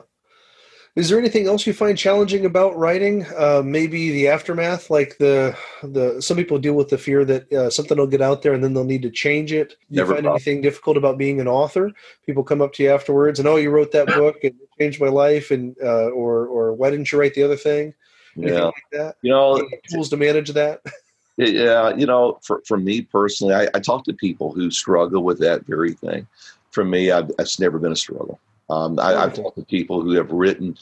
[0.96, 3.26] Is there anything else you find challenging about writing?
[3.36, 7.72] Uh, maybe the aftermath, like the the some people deal with the fear that uh,
[7.72, 9.76] something will get out there and then they'll need to change it.
[9.90, 11.92] You Never find anything difficult about being an author?
[12.28, 15.02] People come up to you afterwards and oh, you wrote that book and it changed
[15.02, 17.96] my life, and uh, or or why didn't you write the other thing?
[18.38, 19.16] Anything yeah, like that?
[19.24, 20.82] you know, tools to manage that.
[21.36, 25.40] Yeah, you know, for for me personally, I, I talk to people who struggle with
[25.40, 26.28] that very thing.
[26.70, 28.40] For me, I've, it's never been a struggle.
[28.70, 30.78] Um, I, have talked to people who have written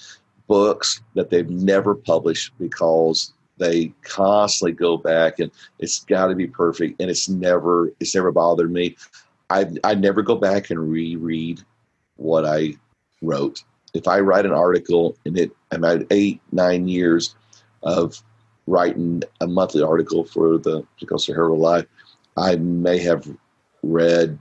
[0.48, 6.48] books that they've never published because they constantly go back and it's got to be
[6.48, 8.96] perfect and it's never it's never bothered me.
[9.50, 11.62] I i never go back and reread
[12.16, 12.74] what i
[13.22, 13.64] wrote.
[13.94, 17.36] If i write an article and it i'm at eight nine years
[17.84, 18.22] of
[18.68, 21.88] writing a monthly article for the Pentecostal Herald Live
[22.38, 23.28] i may have
[23.84, 24.40] read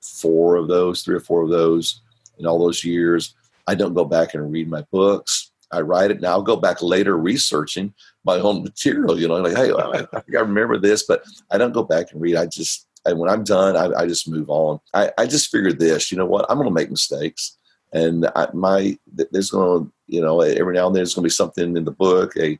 [0.00, 2.00] four of those three or four of those
[2.38, 3.34] in all those years.
[3.66, 5.50] I don't go back and read my books.
[5.72, 6.32] I write it now.
[6.32, 7.92] I'll go back later researching
[8.24, 9.18] my own material.
[9.18, 12.36] You know, like, hey, I, I remember this, but I don't go back and read.
[12.36, 14.80] I just, and when I'm done, I, I just move on.
[14.94, 16.10] I, I just figured this.
[16.10, 16.46] You know what?
[16.48, 17.58] I'm going to make mistakes,
[17.92, 21.26] and I, my there's going to, you know, every now and then there's going to
[21.26, 22.36] be something in the book.
[22.36, 22.58] A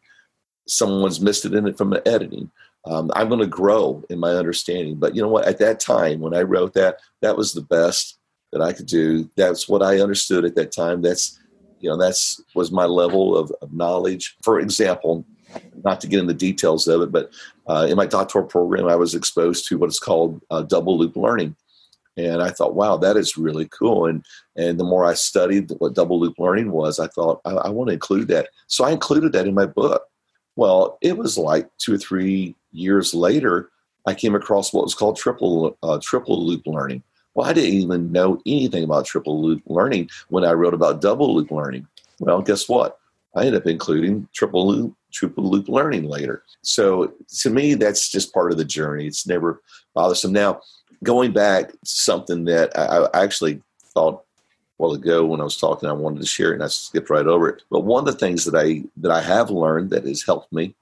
[0.67, 2.51] someone's missed it in it from the editing.
[2.87, 4.97] Um, I'm going to grow in my understanding.
[4.97, 5.47] But you know what?
[5.47, 8.19] At that time, when I wrote that, that was the best
[8.53, 9.29] that I could do.
[9.37, 11.03] That's what I understood at that time.
[11.03, 11.39] That's
[11.81, 14.37] you know that's was my level of, of knowledge.
[14.43, 15.25] For example,
[15.85, 17.31] not to get into the details of it, but
[17.67, 21.17] uh, in my doctoral program, I was exposed to what is called uh, double loop
[21.17, 21.57] learning,
[22.17, 24.07] and I thought, wow, that is really cool.
[24.07, 24.25] And
[24.57, 27.89] and the more I studied what double loop learning was, I thought I, I want
[27.89, 28.49] to include that.
[28.69, 30.05] So I included that in my book.
[30.57, 33.71] Well, it was like two or three years later,
[34.07, 37.03] I came across what was called triple uh, triple loop learning
[37.37, 41.35] well, I didn't even know anything about triple loop learning when I wrote about double
[41.35, 41.87] loop learning.
[42.19, 42.99] Well, guess what?
[43.35, 46.43] I ended up including triple loop triple loop learning later.
[46.63, 49.07] So to me, that's just part of the journey.
[49.07, 49.63] It's never
[49.95, 50.33] bothersome.
[50.33, 50.63] Now,
[51.03, 54.23] going back to something that I, I actually thought a
[54.79, 57.27] while ago when I was talking, I wanted to share it and I skipped right
[57.27, 57.63] over it.
[57.71, 60.75] But one of the things that I that I have learned that has helped me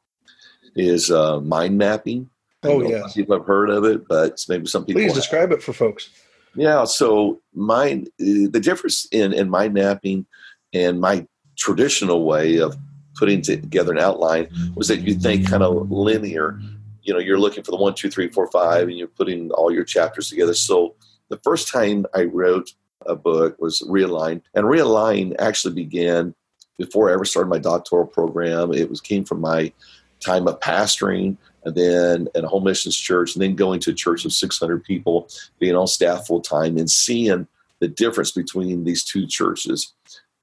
[0.77, 2.31] is uh, mind mapping.
[2.63, 5.03] Oh yeah, people have heard of it, but maybe some people.
[5.03, 6.11] Please describe it for folks.
[6.57, 6.85] Yeah.
[6.85, 10.27] So my the difference in in mind mapping
[10.73, 12.77] and my traditional way of
[13.17, 16.61] putting together an outline was that you think kind of linear.
[17.03, 19.71] You know, you're looking for the one, two, three, four, five, and you're putting all
[19.71, 20.55] your chapters together.
[20.55, 20.95] So
[21.29, 22.73] the first time I wrote
[23.07, 26.35] a book was Realign, and Realign actually began
[26.79, 28.73] before I ever started my doctoral program.
[28.73, 29.73] It was came from my
[30.21, 33.95] time of pastoring and then at a home missions church, and then going to a
[33.95, 37.47] church of 600 people, being on staff full time, and seeing
[37.81, 39.93] the difference between these two churches.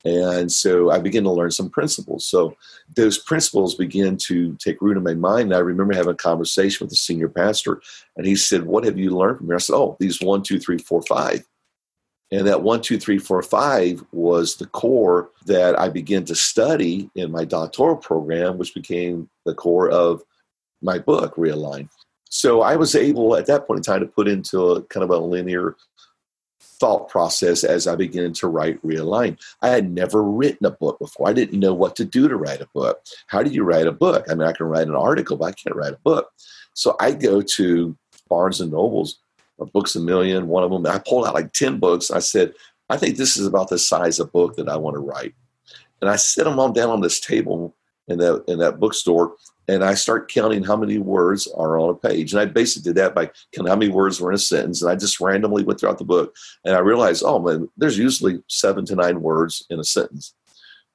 [0.04, 2.26] And so I began to learn some principles.
[2.26, 2.56] So
[2.96, 5.44] those principles began to take root in my mind.
[5.44, 7.82] And I remember having a conversation with the senior pastor,
[8.18, 9.56] and he said, What have you learned from here?
[9.56, 11.44] I said, Oh, these one, two, three, four, five.
[12.32, 17.10] And that one, two, three, four, five was the core that I began to study
[17.14, 20.24] in my doctoral program, which became the core of
[20.82, 21.90] my book, Realign.
[22.30, 25.10] So I was able at that point in time to put into a kind of
[25.10, 25.76] a linear
[26.62, 29.38] thought process as I began to write Realign.
[29.62, 31.30] I had never written a book before.
[31.30, 33.02] I didn't know what to do to write a book.
[33.28, 34.26] How do you write a book?
[34.30, 36.32] I mean, I can write an article, but I can't write a book.
[36.74, 37.98] So I go to
[38.30, 39.20] Barnes and Nobles
[39.62, 40.86] uh, Books a Million, one of them.
[40.86, 42.12] I pulled out like 10 books.
[42.12, 42.54] I said,
[42.90, 45.36] I think this is about the size of book that I want to write.
[46.02, 47.76] And I set them all down on this table
[48.08, 49.36] in that in that bookstore,
[49.68, 52.34] and I start counting how many words are on a page.
[52.34, 54.92] And I basically did that by counting how many words were in a sentence, and
[54.92, 58.86] I just randomly went throughout the book, and I realized, oh man, there's usually seven
[58.86, 60.34] to nine words in a sentence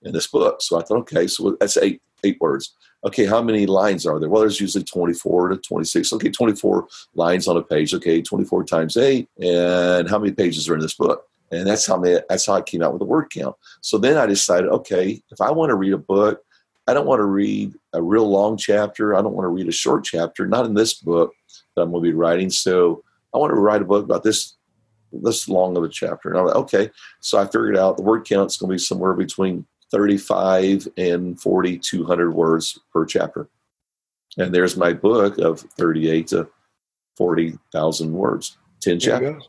[0.02, 0.62] in this book.
[0.62, 2.74] So I thought, okay, so that's eight eight words.
[3.04, 4.28] Okay, how many lines are there?
[4.28, 6.12] Well, there's usually 24 to 26.
[6.14, 7.94] Okay, 24 lines on a page.
[7.94, 11.28] Okay, 24 times eight, and how many pages are in this book?
[11.52, 13.54] And that's how many, that's how I came out with the word count.
[13.80, 16.42] So then I decided, okay, if I want to read a book,
[16.86, 19.14] I don't want to read a real long chapter.
[19.14, 21.32] I don't want to read a short chapter, not in this book
[21.74, 22.50] that I'm going to be writing.
[22.50, 23.02] So
[23.34, 24.54] I want to write a book about this
[25.12, 26.28] this long of a chapter.
[26.28, 26.90] And I'm like, okay.
[27.20, 31.40] So I figured out the word count is going to be somewhere between 35 and
[31.40, 33.48] 4,200 words per chapter.
[34.36, 36.48] And there's my book of 38 to
[37.16, 39.48] 40,000 words, 10 chapters.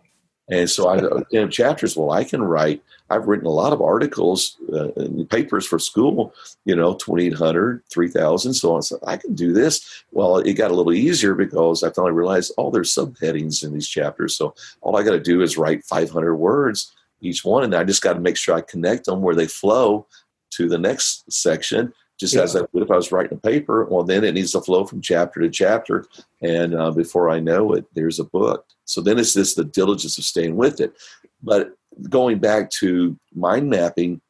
[0.50, 2.82] And so I, in chapters, well, I can write.
[3.10, 4.90] I've written a lot of articles, uh,
[5.30, 6.34] papers for school,
[6.66, 8.82] you know, 2,800, 3,000, so on.
[8.82, 10.04] So I can do this.
[10.12, 13.88] Well, it got a little easier because I finally realized, oh, there's subheadings in these
[13.88, 14.36] chapters.
[14.36, 17.64] So all I got to do is write 500 words each one.
[17.64, 20.06] And I just got to make sure I connect them where they flow
[20.52, 22.42] to the next section just yeah.
[22.42, 23.86] as I would if I was writing a paper.
[23.86, 26.06] Well, then it needs to flow from chapter to chapter,
[26.42, 28.66] and uh, before I know it, there's a book.
[28.88, 30.96] So then it's just the diligence of staying with it.
[31.44, 31.74] But
[32.10, 34.22] going back to mind mapping,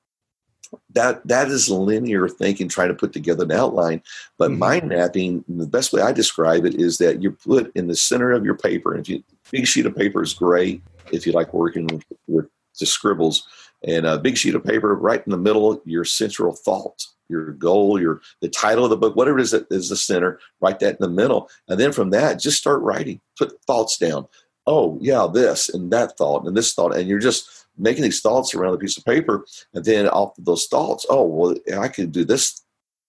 [0.90, 4.02] that that is linear thinking, trying to put together an outline.
[4.38, 4.60] But mm-hmm.
[4.60, 8.32] mind mapping, the best way I describe it is that you put in the center
[8.32, 8.94] of your paper.
[8.94, 10.82] And if you big sheet of paper is great
[11.14, 13.48] if you like working with, with just scribbles,
[13.88, 18.00] and a big sheet of paper right in the middle, your central thought your goal,
[18.00, 20.92] your the title of the book, whatever it is that is the center, write that
[20.92, 21.50] in the middle.
[21.68, 23.22] And then from that, just start writing.
[23.38, 24.28] Put thoughts down.
[24.68, 26.96] Oh, yeah, this and that thought and this thought.
[26.96, 29.46] And you're just making these thoughts around a piece of paper.
[29.74, 32.62] And then off of those thoughts, oh, well, I could do this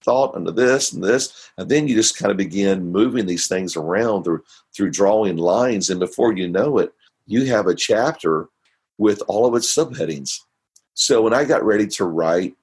[0.05, 1.51] thought into this and this.
[1.59, 4.44] And then you just kind of begin moving these things around through
[4.75, 5.90] through drawing lines.
[5.90, 6.92] And before you know it,
[7.27, 8.49] you have a chapter
[8.97, 10.38] with all of its subheadings.
[10.94, 12.55] So when I got ready to write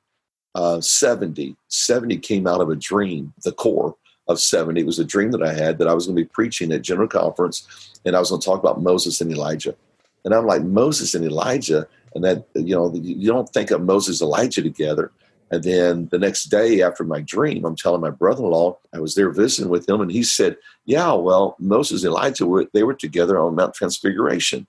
[0.55, 1.55] uh, 70.
[1.67, 3.95] 70 came out of a dream, the core
[4.27, 4.81] of 70.
[4.81, 6.81] It was a dream that I had that I was going to be preaching at
[6.81, 7.67] General Conference
[8.05, 9.75] and I was going to talk about Moses and Elijah.
[10.23, 14.21] And I'm like, Moses and Elijah, and that, you know, you don't think of Moses
[14.21, 15.11] and Elijah together.
[15.51, 19.29] And then the next day after my dream, I'm telling my brother-in-law, I was there
[19.29, 23.37] visiting with him, and he said, "Yeah, well, Moses and Elijah were they were together
[23.37, 24.65] on Mount Transfiguration."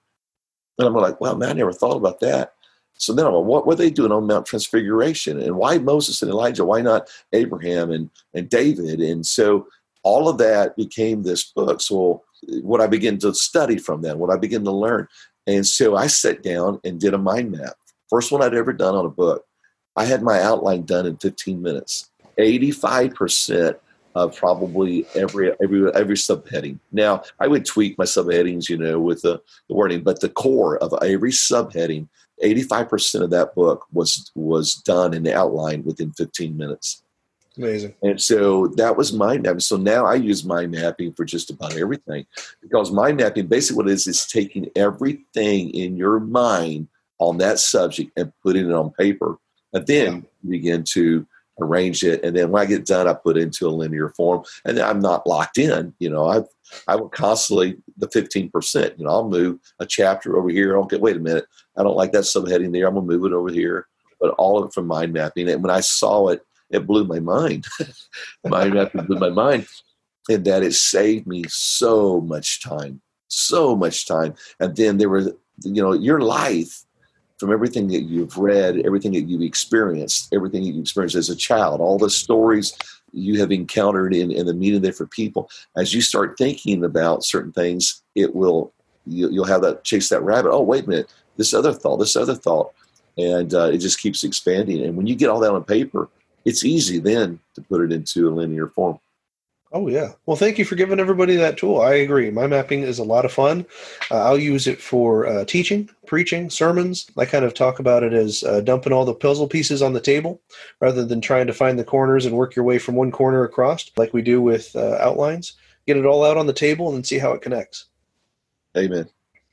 [0.78, 2.52] And I'm like, "Well, man, I never thought about that."
[2.98, 5.40] So then I'm like, what were they doing on Mount Transfiguration?
[5.40, 6.64] And why Moses and Elijah?
[6.64, 9.00] Why not Abraham and, and David?
[9.00, 9.66] And so
[10.02, 11.80] all of that became this book.
[11.80, 12.22] So
[12.62, 15.08] what I began to study from that, what I began to learn.
[15.46, 17.74] And so I sat down and did a mind map.
[18.08, 19.44] First one I'd ever done on a book.
[19.96, 22.10] I had my outline done in 15 minutes.
[22.38, 23.76] 85%
[24.14, 26.78] of probably every every every subheading.
[26.90, 30.78] Now I would tweak my subheadings, you know, with the, the wording, but the core
[30.78, 32.08] of every subheading
[32.42, 37.02] 85% of that book was was done in the outline within 15 minutes.
[37.56, 37.94] Amazing.
[38.02, 39.60] And so that was mind mapping.
[39.60, 42.26] So now I use mind mapping for just about everything
[42.60, 47.58] because mind mapping basically what it is is taking everything in your mind on that
[47.58, 49.38] subject and putting it on paper.
[49.72, 50.50] And then yeah.
[50.50, 51.26] begin to
[51.58, 52.22] arrange it.
[52.22, 54.44] And then when I get done, I put it into a linear form.
[54.64, 55.94] And I'm not locked in.
[55.98, 56.46] You know, I've
[56.88, 58.98] I will constantly the 15%.
[58.98, 60.76] You know, I'll move a chapter over here.
[60.78, 61.46] Okay, wait a minute.
[61.76, 62.86] I don't like that subheading there.
[62.86, 63.86] I'm gonna move it over here.
[64.20, 65.48] But all of it from mind mapping.
[65.48, 67.66] And when I saw it, it blew my mind.
[68.44, 69.66] mind mapping blew my mind.
[70.28, 73.00] And that it saved me so much time.
[73.28, 74.34] So much time.
[74.58, 75.32] And then there were,
[75.62, 76.84] you know, your life
[77.38, 81.36] from everything that you've read, everything that you've experienced, everything that you experienced as a
[81.36, 82.76] child, all the stories
[83.16, 87.52] you have encountered in, in the meeting for people, as you start thinking about certain
[87.52, 88.72] things, it will
[89.06, 90.50] you, will have that chase that rabbit.
[90.50, 92.72] Oh, wait a minute, this other thought, this other thought,
[93.16, 94.84] and uh, it just keeps expanding.
[94.84, 96.08] And when you get all that on paper,
[96.44, 98.98] it's easy then to put it into a linear form.
[99.72, 100.12] Oh yeah.
[100.26, 101.80] Well, thank you for giving everybody that tool.
[101.80, 102.30] I agree.
[102.30, 103.66] Mind mapping is a lot of fun.
[104.10, 107.10] Uh, I'll use it for uh, teaching, preaching, sermons.
[107.18, 110.00] I kind of talk about it as uh, dumping all the puzzle pieces on the
[110.00, 110.40] table
[110.80, 113.90] rather than trying to find the corners and work your way from one corner across
[113.96, 115.54] like we do with uh, outlines.
[115.86, 117.86] Get it all out on the table and then see how it connects.
[118.76, 119.08] Amen.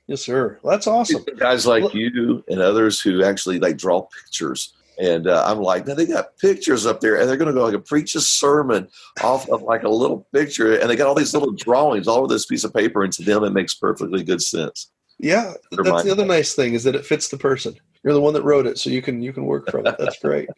[0.07, 0.59] Yes, sir.
[0.61, 1.23] Well, that's awesome.
[1.37, 5.95] Guys like you and others who actually like draw pictures And uh, I'm like, now
[5.95, 8.87] they got pictures up there, and they're going to go like a preach a sermon
[9.21, 12.27] off of like a little picture, and they got all these little drawings all over
[12.27, 14.91] this piece of paper, and to them it makes perfectly good sense.
[15.19, 16.07] Yeah, that's mind.
[16.07, 17.75] the other nice thing is that it fits the person.
[18.03, 19.95] You're the one that wrote it, so you can you can work from it.
[19.97, 20.49] That's great.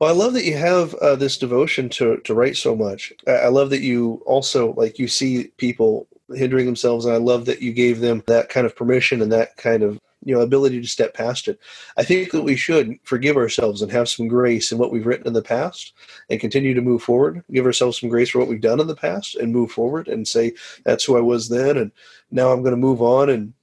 [0.00, 3.12] Well, I love that you have uh, this devotion to to write so much.
[3.26, 7.46] I I love that you also like you see people hindering themselves, and I love
[7.46, 10.80] that you gave them that kind of permission and that kind of you know ability
[10.80, 11.58] to step past it.
[11.96, 15.26] I think that we should forgive ourselves and have some grace in what we've written
[15.26, 15.92] in the past,
[16.28, 17.42] and continue to move forward.
[17.52, 20.26] Give ourselves some grace for what we've done in the past, and move forward and
[20.26, 20.54] say
[20.84, 21.92] that's who I was then, and
[22.30, 23.54] now I'm going to move on and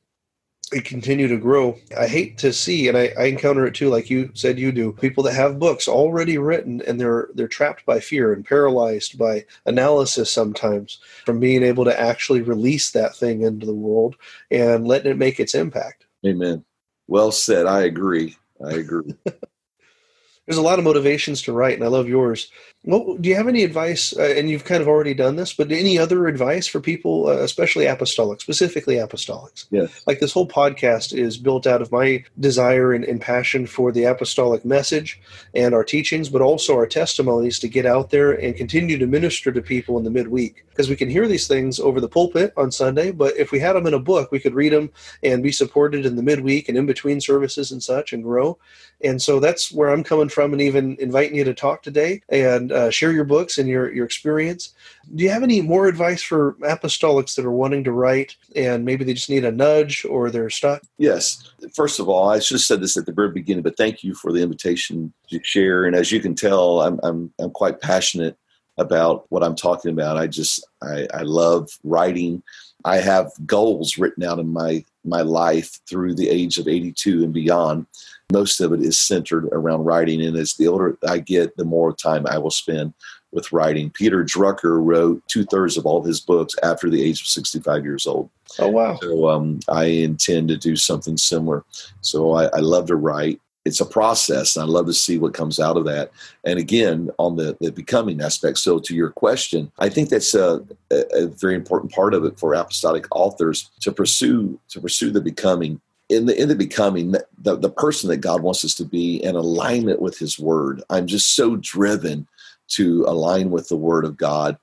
[0.71, 1.77] and continue to grow.
[1.97, 4.91] I hate to see, and I, I encounter it too, like you said you do,
[4.91, 9.45] people that have books already written and they're they're trapped by fear and paralyzed by
[9.65, 14.15] analysis sometimes from being able to actually release that thing into the world
[14.51, 16.05] and letting it make its impact.
[16.25, 16.65] Amen.
[17.07, 17.65] Well said.
[17.65, 18.35] I agree.
[18.63, 19.13] I agree.
[20.45, 22.49] There's a lot of motivations to write, and I love yours.
[22.83, 24.15] What do you have any advice?
[24.15, 27.39] Uh, and you've kind of already done this, but any other advice for people, uh,
[27.39, 29.65] especially apostolic, specifically apostolics?
[29.71, 30.03] Yes.
[30.07, 34.03] like this whole podcast is built out of my desire and, and, passion for the
[34.03, 35.19] apostolic message
[35.53, 39.51] and our teachings, but also our testimonies to get out there and continue to minister
[39.51, 40.63] to people in the midweek.
[40.69, 43.75] Because we can hear these things over the pulpit on Sunday, but if we had
[43.75, 44.91] them in a book, we could read them
[45.23, 48.57] and be supported in the midweek and in between services and such and grow.
[49.03, 52.66] And so that's where I'm coming from, and even inviting you to talk today and
[52.71, 54.73] uh, share your books and your, your experience.
[55.15, 59.03] Do you have any more advice for apostolics that are wanting to write and maybe
[59.03, 60.81] they just need a nudge or they're stuck?
[60.97, 61.51] Yes.
[61.73, 64.13] First of all, I should have said this at the very beginning, but thank you
[64.13, 65.85] for the invitation to share.
[65.85, 68.37] And as you can tell, I'm I'm I'm quite passionate
[68.77, 70.17] about what I'm talking about.
[70.17, 72.43] I just I, I love writing.
[72.85, 77.33] I have goals written out in my my life through the age of 82 and
[77.33, 77.85] beyond.
[78.31, 81.93] Most of it is centered around writing, and as the older I get, the more
[81.93, 82.93] time I will spend
[83.31, 83.89] with writing.
[83.89, 88.07] Peter Drucker wrote two thirds of all his books after the age of 65 years
[88.07, 88.29] old.
[88.59, 88.97] Oh, wow.
[89.01, 91.63] So um, I intend to do something similar.
[92.01, 93.39] So I, I love to write.
[93.65, 94.55] It's a process.
[94.55, 96.11] And I love to see what comes out of that.
[96.45, 98.59] And again, on the, the becoming aspect.
[98.59, 102.53] So to your question, I think that's a, a very important part of it for
[102.53, 107.69] apostolic authors to pursue to pursue the becoming in the in the becoming the, the
[107.69, 110.83] person that God wants us to be in alignment with his word.
[110.89, 112.27] I'm just so driven
[112.69, 114.57] to align with the word of God.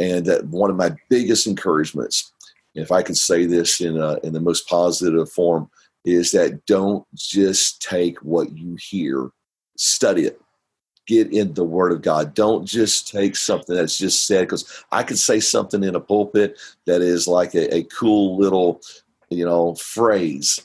[0.00, 2.32] And that one of my biggest encouragements,
[2.74, 5.68] if I can say this in a, in the most positive form,
[6.04, 9.30] is that don't just take what you hear,
[9.76, 10.40] study it.
[11.08, 12.34] Get in the Word of God.
[12.34, 16.58] Don't just take something that's just said, because I could say something in a pulpit
[16.84, 18.80] that is like a, a cool little
[19.30, 20.62] you know, phrase.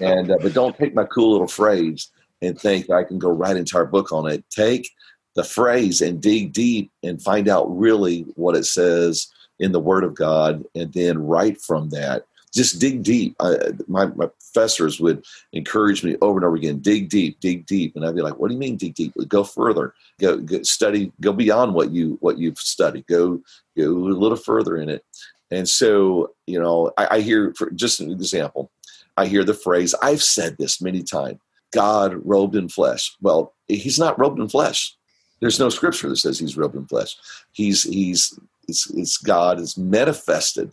[0.00, 2.10] and uh, but don't take my cool little phrase
[2.42, 4.44] and think I can go write an entire book on it.
[4.50, 4.90] Take
[5.34, 9.28] the phrase and dig deep and find out really what it says
[9.58, 12.24] in the Word of God, and then write from that.
[12.54, 13.36] Just dig deep.
[13.40, 13.56] I,
[13.88, 18.04] my, my professors would encourage me over and over again: dig deep, dig deep, and
[18.06, 19.12] I'd be like, "What do you mean, dig deep?
[19.26, 19.94] Go further.
[20.20, 21.12] Go, go study.
[21.20, 23.06] Go beyond what you what you've studied.
[23.06, 23.42] Go
[23.76, 25.04] go a little further in it."
[25.50, 28.70] And so, you know, I, I hear, for just an example,
[29.16, 31.38] I hear the phrase, I've said this many times
[31.72, 33.16] God robed in flesh.
[33.20, 34.94] Well, he's not robed in flesh.
[35.40, 37.16] There's no scripture that says he's robed in flesh.
[37.52, 38.38] He's, he's,
[38.68, 40.72] it's, it's God is manifested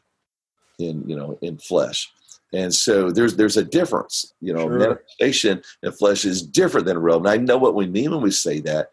[0.79, 2.11] in, you know, in flesh.
[2.53, 4.67] And so there's there's a difference, you know.
[4.67, 4.79] Sure.
[4.79, 7.25] Manifestation in flesh is different than robe.
[7.25, 8.91] And I know what we mean when we say that,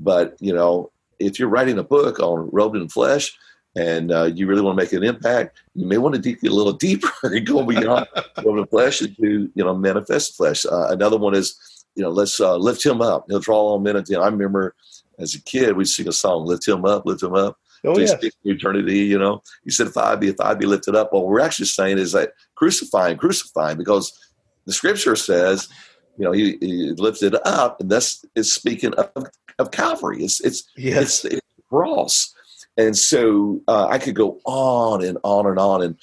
[0.00, 3.36] but you know, if you're writing a book on robed in flesh,
[3.76, 6.50] and uh, you really want to make an impact, you may want to dig a
[6.50, 8.06] little deeper and go beyond
[8.36, 10.64] the flesh into you know manifest flesh.
[10.64, 13.26] Uh, another one is you know let's uh, lift him up.
[13.28, 14.20] He'll draw all men into.
[14.20, 14.74] I remember
[15.18, 17.58] as a kid we'd sing a song, lift him up, lift him up.
[17.86, 18.16] Oh, yeah.
[18.44, 19.00] eternity.
[19.00, 21.12] You know, he said, if I be, if I be lifted up.
[21.12, 24.18] What we're actually saying is that crucifying, crucifying, because
[24.64, 25.68] the scripture says,
[26.16, 29.10] you know, he, he lifted up, and that's is speaking of,
[29.58, 30.22] of Calvary.
[30.24, 31.24] It's it's Yes.
[31.24, 32.34] it's, it's cross.
[32.76, 35.82] And so uh, I could go on and on and on.
[35.82, 35.98] And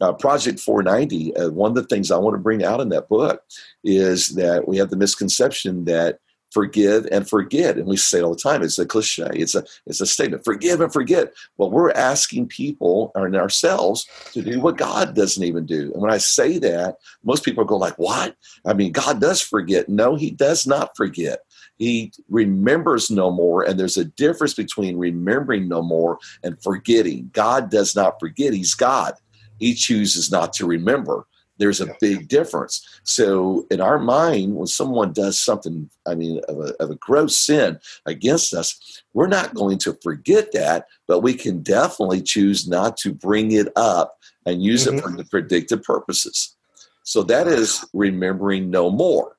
[0.00, 3.08] uh, Project 490, uh, one of the things I want to bring out in that
[3.08, 3.42] book
[3.84, 6.18] is that we have the misconception that
[6.52, 8.62] forgive and forget, and we say all the time.
[8.62, 9.28] It's a cliche.
[9.32, 10.44] It's a it's a statement.
[10.44, 11.32] Forgive and forget.
[11.56, 15.92] Well, we're asking people and ourselves to do what God doesn't even do.
[15.92, 18.36] And when I say that, most people go like, "What?
[18.66, 21.40] I mean, God does forget." No, He does not forget
[21.82, 27.70] he remembers no more and there's a difference between remembering no more and forgetting god
[27.70, 29.14] does not forget he's god
[29.58, 31.26] he chooses not to remember
[31.58, 32.84] There's a big difference.
[33.04, 37.36] So in our mind, when someone does something, I mean, of a, of a gross
[37.36, 42.96] sin against us, we're not going to forget that, but we can definitely choose not
[42.98, 45.18] to bring it up and use it for mm-hmm.
[45.18, 46.56] the predicted purposes.
[47.04, 49.36] So that is remembering no more.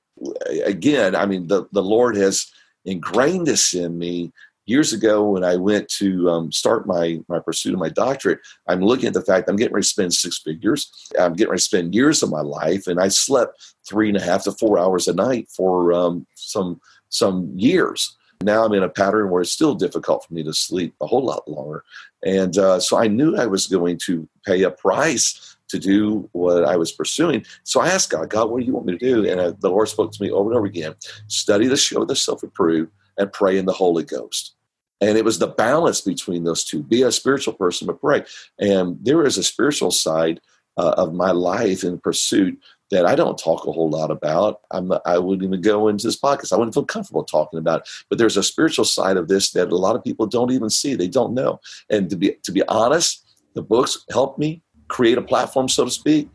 [0.66, 2.52] Again, I mean, the, the Lord has
[2.86, 4.32] ingrained this in me
[4.66, 8.40] years ago when I went to um, start my, my pursuit of my doctorate.
[8.68, 11.10] I'm looking at the fact I'm getting ready to spend six figures.
[11.20, 14.22] I'm getting ready to spend years of my life, and I slept three and a
[14.22, 18.16] half to four hours a night for um, some some years.
[18.42, 21.24] Now I'm in a pattern where it's still difficult for me to sleep a whole
[21.24, 21.84] lot longer,
[22.26, 26.64] and uh, so I knew I was going to pay a price to do what
[26.64, 27.46] I was pursuing.
[27.64, 29.30] So I asked God, God, what do you want me to do?
[29.30, 30.96] And uh, the Lord spoke to me over and over again:
[31.28, 34.56] study the show the self-approved and pray in the Holy Ghost.
[35.02, 36.82] And it was the balance between those two.
[36.82, 38.24] Be a spiritual person, but pray.
[38.60, 40.40] And there is a spiritual side
[40.78, 42.60] uh, of my life in pursuit
[42.90, 44.62] that I don't talk a whole lot about.
[44.72, 46.54] I'm, I wouldn't even go into this podcast.
[46.54, 47.90] I wouldn't feel comfortable talking about it.
[48.10, 50.96] But there's a spiritual side of this that a lot of people don't even see.
[50.96, 51.60] They don't know.
[51.90, 54.62] And to be to be honest, the books helped me
[54.94, 56.30] create a platform, so to speak.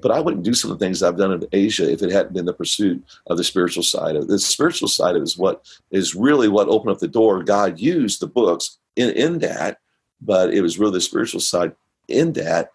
[0.00, 2.34] But I wouldn't do some of the things I've done in Asia if it hadn't
[2.34, 4.28] been the pursuit of the spiritual side of it.
[4.28, 7.42] The spiritual side of it is what is really what opened up the door.
[7.42, 9.78] God used the books in, in that,
[10.20, 11.74] but it was really the spiritual side
[12.06, 12.70] in that.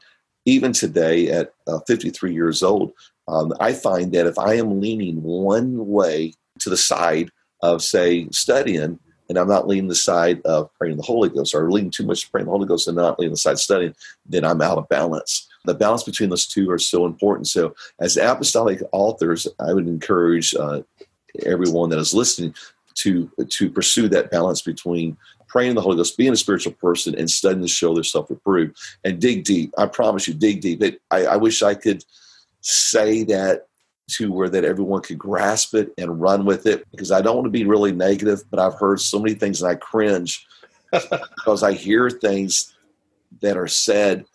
[0.46, 2.94] Even today, at uh, 53 years old,
[3.28, 7.30] um, I find that if I am leaning one way to the side
[7.62, 8.98] of, say, studying,
[9.30, 12.22] and I'm not leaning the side of praying the Holy Ghost, or leaning too much
[12.22, 14.90] to praying the Holy Ghost and not leaning the side studying, then I'm out of
[14.90, 15.48] balance.
[15.66, 17.48] The balance between those two are so important.
[17.48, 20.82] So, as apostolic authors, I would encourage uh,
[21.46, 22.56] everyone that is listening
[22.96, 25.16] to to pursue that balance between
[25.48, 28.78] praying the Holy Ghost, being a spiritual person, and studying to show their self approved,
[29.04, 29.74] and dig deep.
[29.78, 30.82] I promise you, dig deep.
[30.82, 32.04] It, I, I wish I could
[32.62, 33.68] say that
[34.10, 37.45] to where that everyone could grasp it and run with it because I don't want
[37.45, 40.47] to be really negative, but I've heard so many things and I cringe
[40.91, 42.74] because I hear things
[43.41, 44.26] that are said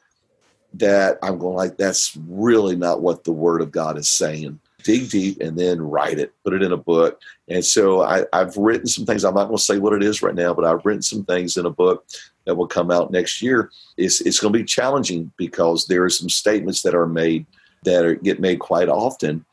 [0.75, 4.61] that I'm going like that's really not what the word of God is saying.
[4.83, 7.21] Dig deep and then write it, put it in a book.
[7.49, 9.25] And so I, I've written some things.
[9.25, 11.57] I'm not going to say what it is right now, but I've written some things
[11.57, 12.07] in a book
[12.45, 13.71] that will come out next year.
[13.97, 17.47] It's, it's going to be challenging because there are some statements that are made
[17.85, 19.45] that are, get made quite often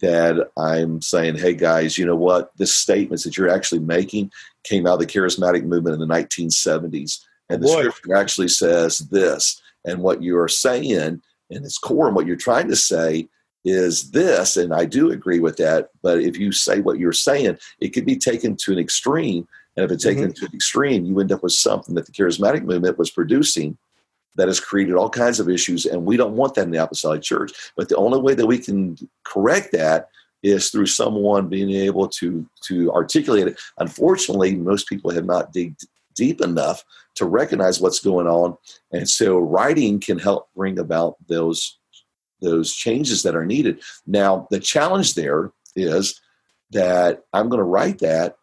[0.00, 2.56] that I'm saying, hey guys, you know what?
[2.56, 4.30] The statements that you're actually making
[4.64, 7.20] came out of the charismatic movement in the 1970s.
[7.48, 7.80] And the Boy.
[7.80, 9.60] scripture actually says this.
[9.84, 13.28] And what you are saying, in its core, and what you're trying to say
[13.64, 14.56] is this.
[14.56, 15.88] And I do agree with that.
[16.02, 19.46] But if you say what you're saying, it could be taken to an extreme.
[19.76, 20.32] And if it's taken mm-hmm.
[20.32, 23.76] to an extreme, you end up with something that the charismatic movement was producing
[24.36, 27.22] that has created all kinds of issues, and we don't want that in the apostolic
[27.22, 27.52] church.
[27.76, 30.08] But the only way that we can correct that
[30.42, 33.60] is through someone being able to to articulate it.
[33.78, 35.80] Unfortunately, most people have not digged
[36.14, 36.84] deep enough
[37.16, 38.56] to recognize what's going on,
[38.92, 41.78] and so writing can help bring about those
[42.40, 43.80] those changes that are needed.
[44.06, 46.20] Now, the challenge there is
[46.70, 48.36] that I'm going to write that,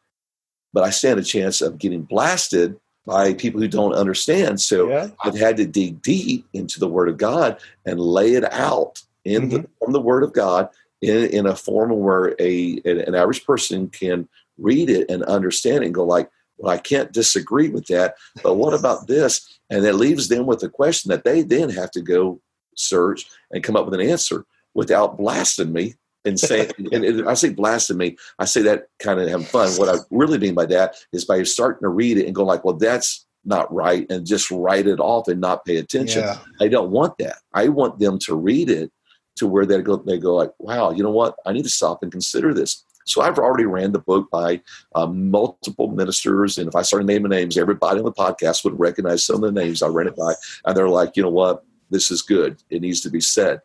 [0.73, 4.60] but I stand a chance of getting blasted by people who don't understand.
[4.60, 5.08] So Yeah.
[5.24, 9.49] I've had to dig deep into the Word of God and lay it out in
[9.49, 9.72] the, mm-hmm.
[9.80, 10.70] from the Word of God
[11.01, 14.28] in, in a form where a an, an average person can
[14.58, 18.55] read it and understand it and go like, well, I can't disagree with that, but
[18.55, 19.60] what about this?
[19.70, 22.41] And it leaves them with a question that they then have to go
[22.76, 25.95] search and come up with an answer without blasting me
[26.28, 29.71] and saying, and and I say blasting me, I say that kind of having fun.
[29.71, 32.63] What I really mean by that is by starting to read it and go like,
[32.63, 36.23] well, that's not right, and just write it off and not pay attention.
[36.23, 36.38] Yeah.
[36.59, 37.38] I don't want that.
[37.53, 38.91] I want them to read it
[39.38, 41.36] to where they go, they go like, wow, you know what?
[41.45, 42.84] I need to stop and consider this.
[43.05, 44.61] So I've already ran the book by
[44.93, 49.25] um, multiple ministers, and if I started naming names, everybody on the podcast would recognize
[49.25, 50.34] some of the names I ran it by,
[50.65, 51.63] and they're like, you know what?
[51.89, 52.61] This is good.
[52.69, 53.61] It needs to be said.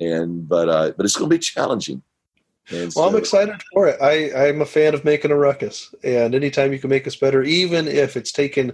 [0.00, 2.02] And but uh, but it's going to be challenging.
[2.70, 4.00] And Well, I'm excited for it.
[4.00, 7.42] I, I'm a fan of making a ruckus, and anytime you can make us better,
[7.42, 8.72] even if it's taking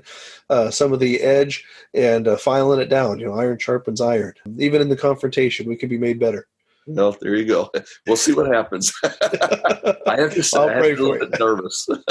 [0.49, 4.35] uh, some of the edge and uh, filing it down, you know, iron sharpens iron.
[4.59, 6.47] Even in the confrontation, we can be made better.
[6.87, 7.71] Well, there you go.
[8.07, 8.93] We'll see what happens.
[9.05, 11.89] I have to say, I'll I have been a little bit nervous.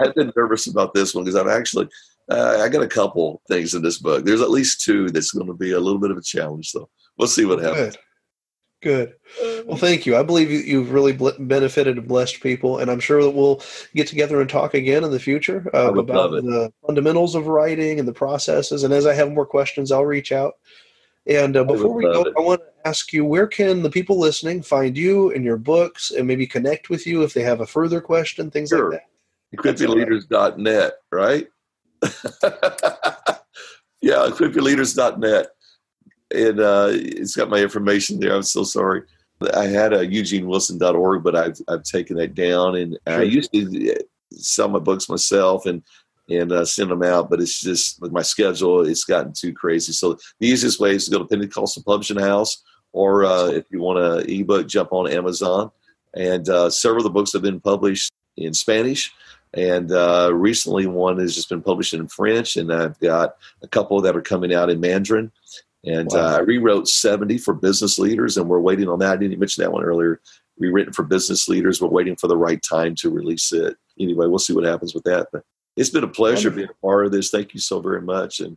[0.00, 1.88] I've been nervous about this one because I've actually,
[2.30, 4.24] uh, I got a couple things in this book.
[4.24, 6.88] There's at least two that's going to be a little bit of a challenge, though.
[7.18, 7.96] We'll see what happens.
[7.96, 7.98] Good.
[8.84, 9.14] Good.
[9.64, 10.14] Well, thank you.
[10.14, 13.62] I believe you, you've really bl- benefited and blessed people, and I'm sure that we'll
[13.94, 18.06] get together and talk again in the future uh, about the fundamentals of writing and
[18.06, 18.84] the processes.
[18.84, 20.54] And as I have more questions, I'll reach out.
[21.26, 22.34] And uh, before we go, it.
[22.36, 26.10] I want to ask you where can the people listening find you and your books
[26.10, 28.90] and maybe connect with you if they have a further question, things Sure.
[28.90, 29.78] like that.
[29.78, 31.48] equippingleaders.net, right?
[34.02, 35.46] yeah, equippingleaders.net.
[36.34, 38.34] And uh, it's got my information there.
[38.34, 39.02] I'm so sorry.
[39.54, 42.76] I had a eugenewilson.org, but I've, I've taken that down.
[42.76, 43.96] And I used to
[44.30, 45.82] sell my books myself and
[46.28, 49.92] and uh, send them out, but it's just with my schedule, it's gotten too crazy.
[49.92, 52.62] So the easiest way is to go to Pentecostal Publishing House,
[52.92, 55.70] or uh, if you want an ebook, jump on Amazon.
[56.14, 59.12] And uh, several of the books have been published in Spanish.
[59.52, 64.00] And uh, recently, one has just been published in French, and I've got a couple
[64.00, 65.30] that are coming out in Mandarin.
[65.86, 66.20] And Wow.
[66.20, 69.12] uh, I rewrote 70 for business leaders, and we're waiting on that.
[69.12, 70.20] I didn't mention that one earlier.
[70.58, 71.80] Rewritten for business leaders.
[71.82, 73.76] We're waiting for the right time to release it.
[73.98, 75.28] Anyway, we'll see what happens with that.
[75.32, 75.42] But
[75.76, 76.56] it's been a pleasure Wonderful.
[76.56, 77.30] being a part of this.
[77.30, 78.40] Thank you so very much.
[78.40, 78.56] And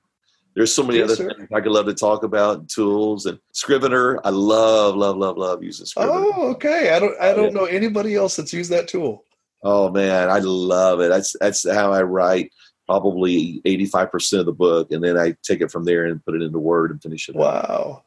[0.55, 1.33] there's so many Yes, other sir.
[1.35, 4.19] things I could love to talk about, and tools and Scrivener.
[4.23, 6.13] I love, love, love, love using Scrivener.
[6.35, 6.91] Oh, okay.
[6.93, 9.23] I don't I don't know anybody else that's used that tool.
[9.63, 11.09] Oh man, I love it.
[11.09, 12.51] That's that's how I write
[12.87, 16.41] probably 85% of the book and then I take it from there and put it
[16.41, 17.41] into Word and finish it up.
[17.41, 18.03] Wow.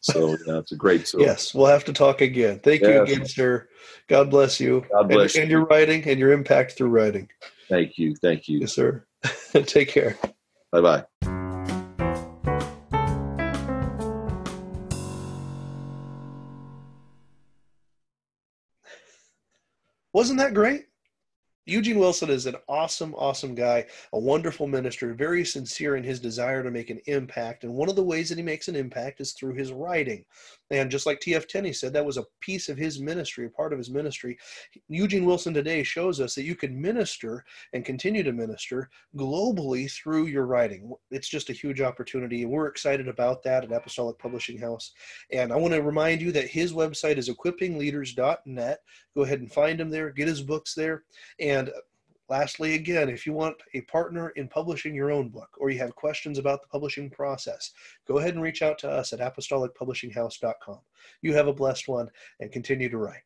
[0.00, 1.20] So yeah, it's a great tool.
[1.20, 2.58] Yes, we'll have to talk again.
[2.60, 3.10] Thank you Yes.
[3.10, 3.68] again, sir.
[4.08, 4.84] God bless you.
[4.92, 7.28] God bless and, and your writing and your impact through writing.
[7.68, 8.14] Thank you.
[8.16, 8.60] Thank you.
[8.60, 9.04] Yes, sir.
[9.52, 10.18] Take care.
[10.72, 11.04] Bye bye.
[20.12, 20.86] Wasn't that great?
[21.68, 26.62] Eugene Wilson is an awesome, awesome guy, a wonderful minister, very sincere in his desire
[26.62, 27.64] to make an impact.
[27.64, 30.24] And one of the ways that he makes an impact is through his writing.
[30.70, 31.46] And just like T.F.
[31.46, 34.36] Tenney said, that was a piece of his ministry, a part of his ministry.
[34.88, 40.26] Eugene Wilson today shows us that you can minister and continue to minister globally through
[40.26, 40.92] your writing.
[41.10, 44.92] It's just a huge opportunity, and we're excited about that at Apostolic Publishing House.
[45.32, 48.78] And I want to remind you that his website is equippingleaders.net.
[49.14, 51.04] Go ahead and find him there, get his books there.
[51.40, 51.70] And
[52.28, 55.94] lastly, again, if you want a partner in publishing your own book or you have
[55.94, 57.72] questions about the publishing process,
[58.06, 60.80] go ahead and reach out to us at apostolicpublishinghouse.com.
[61.22, 62.08] You have a blessed one
[62.40, 63.25] and continue to write.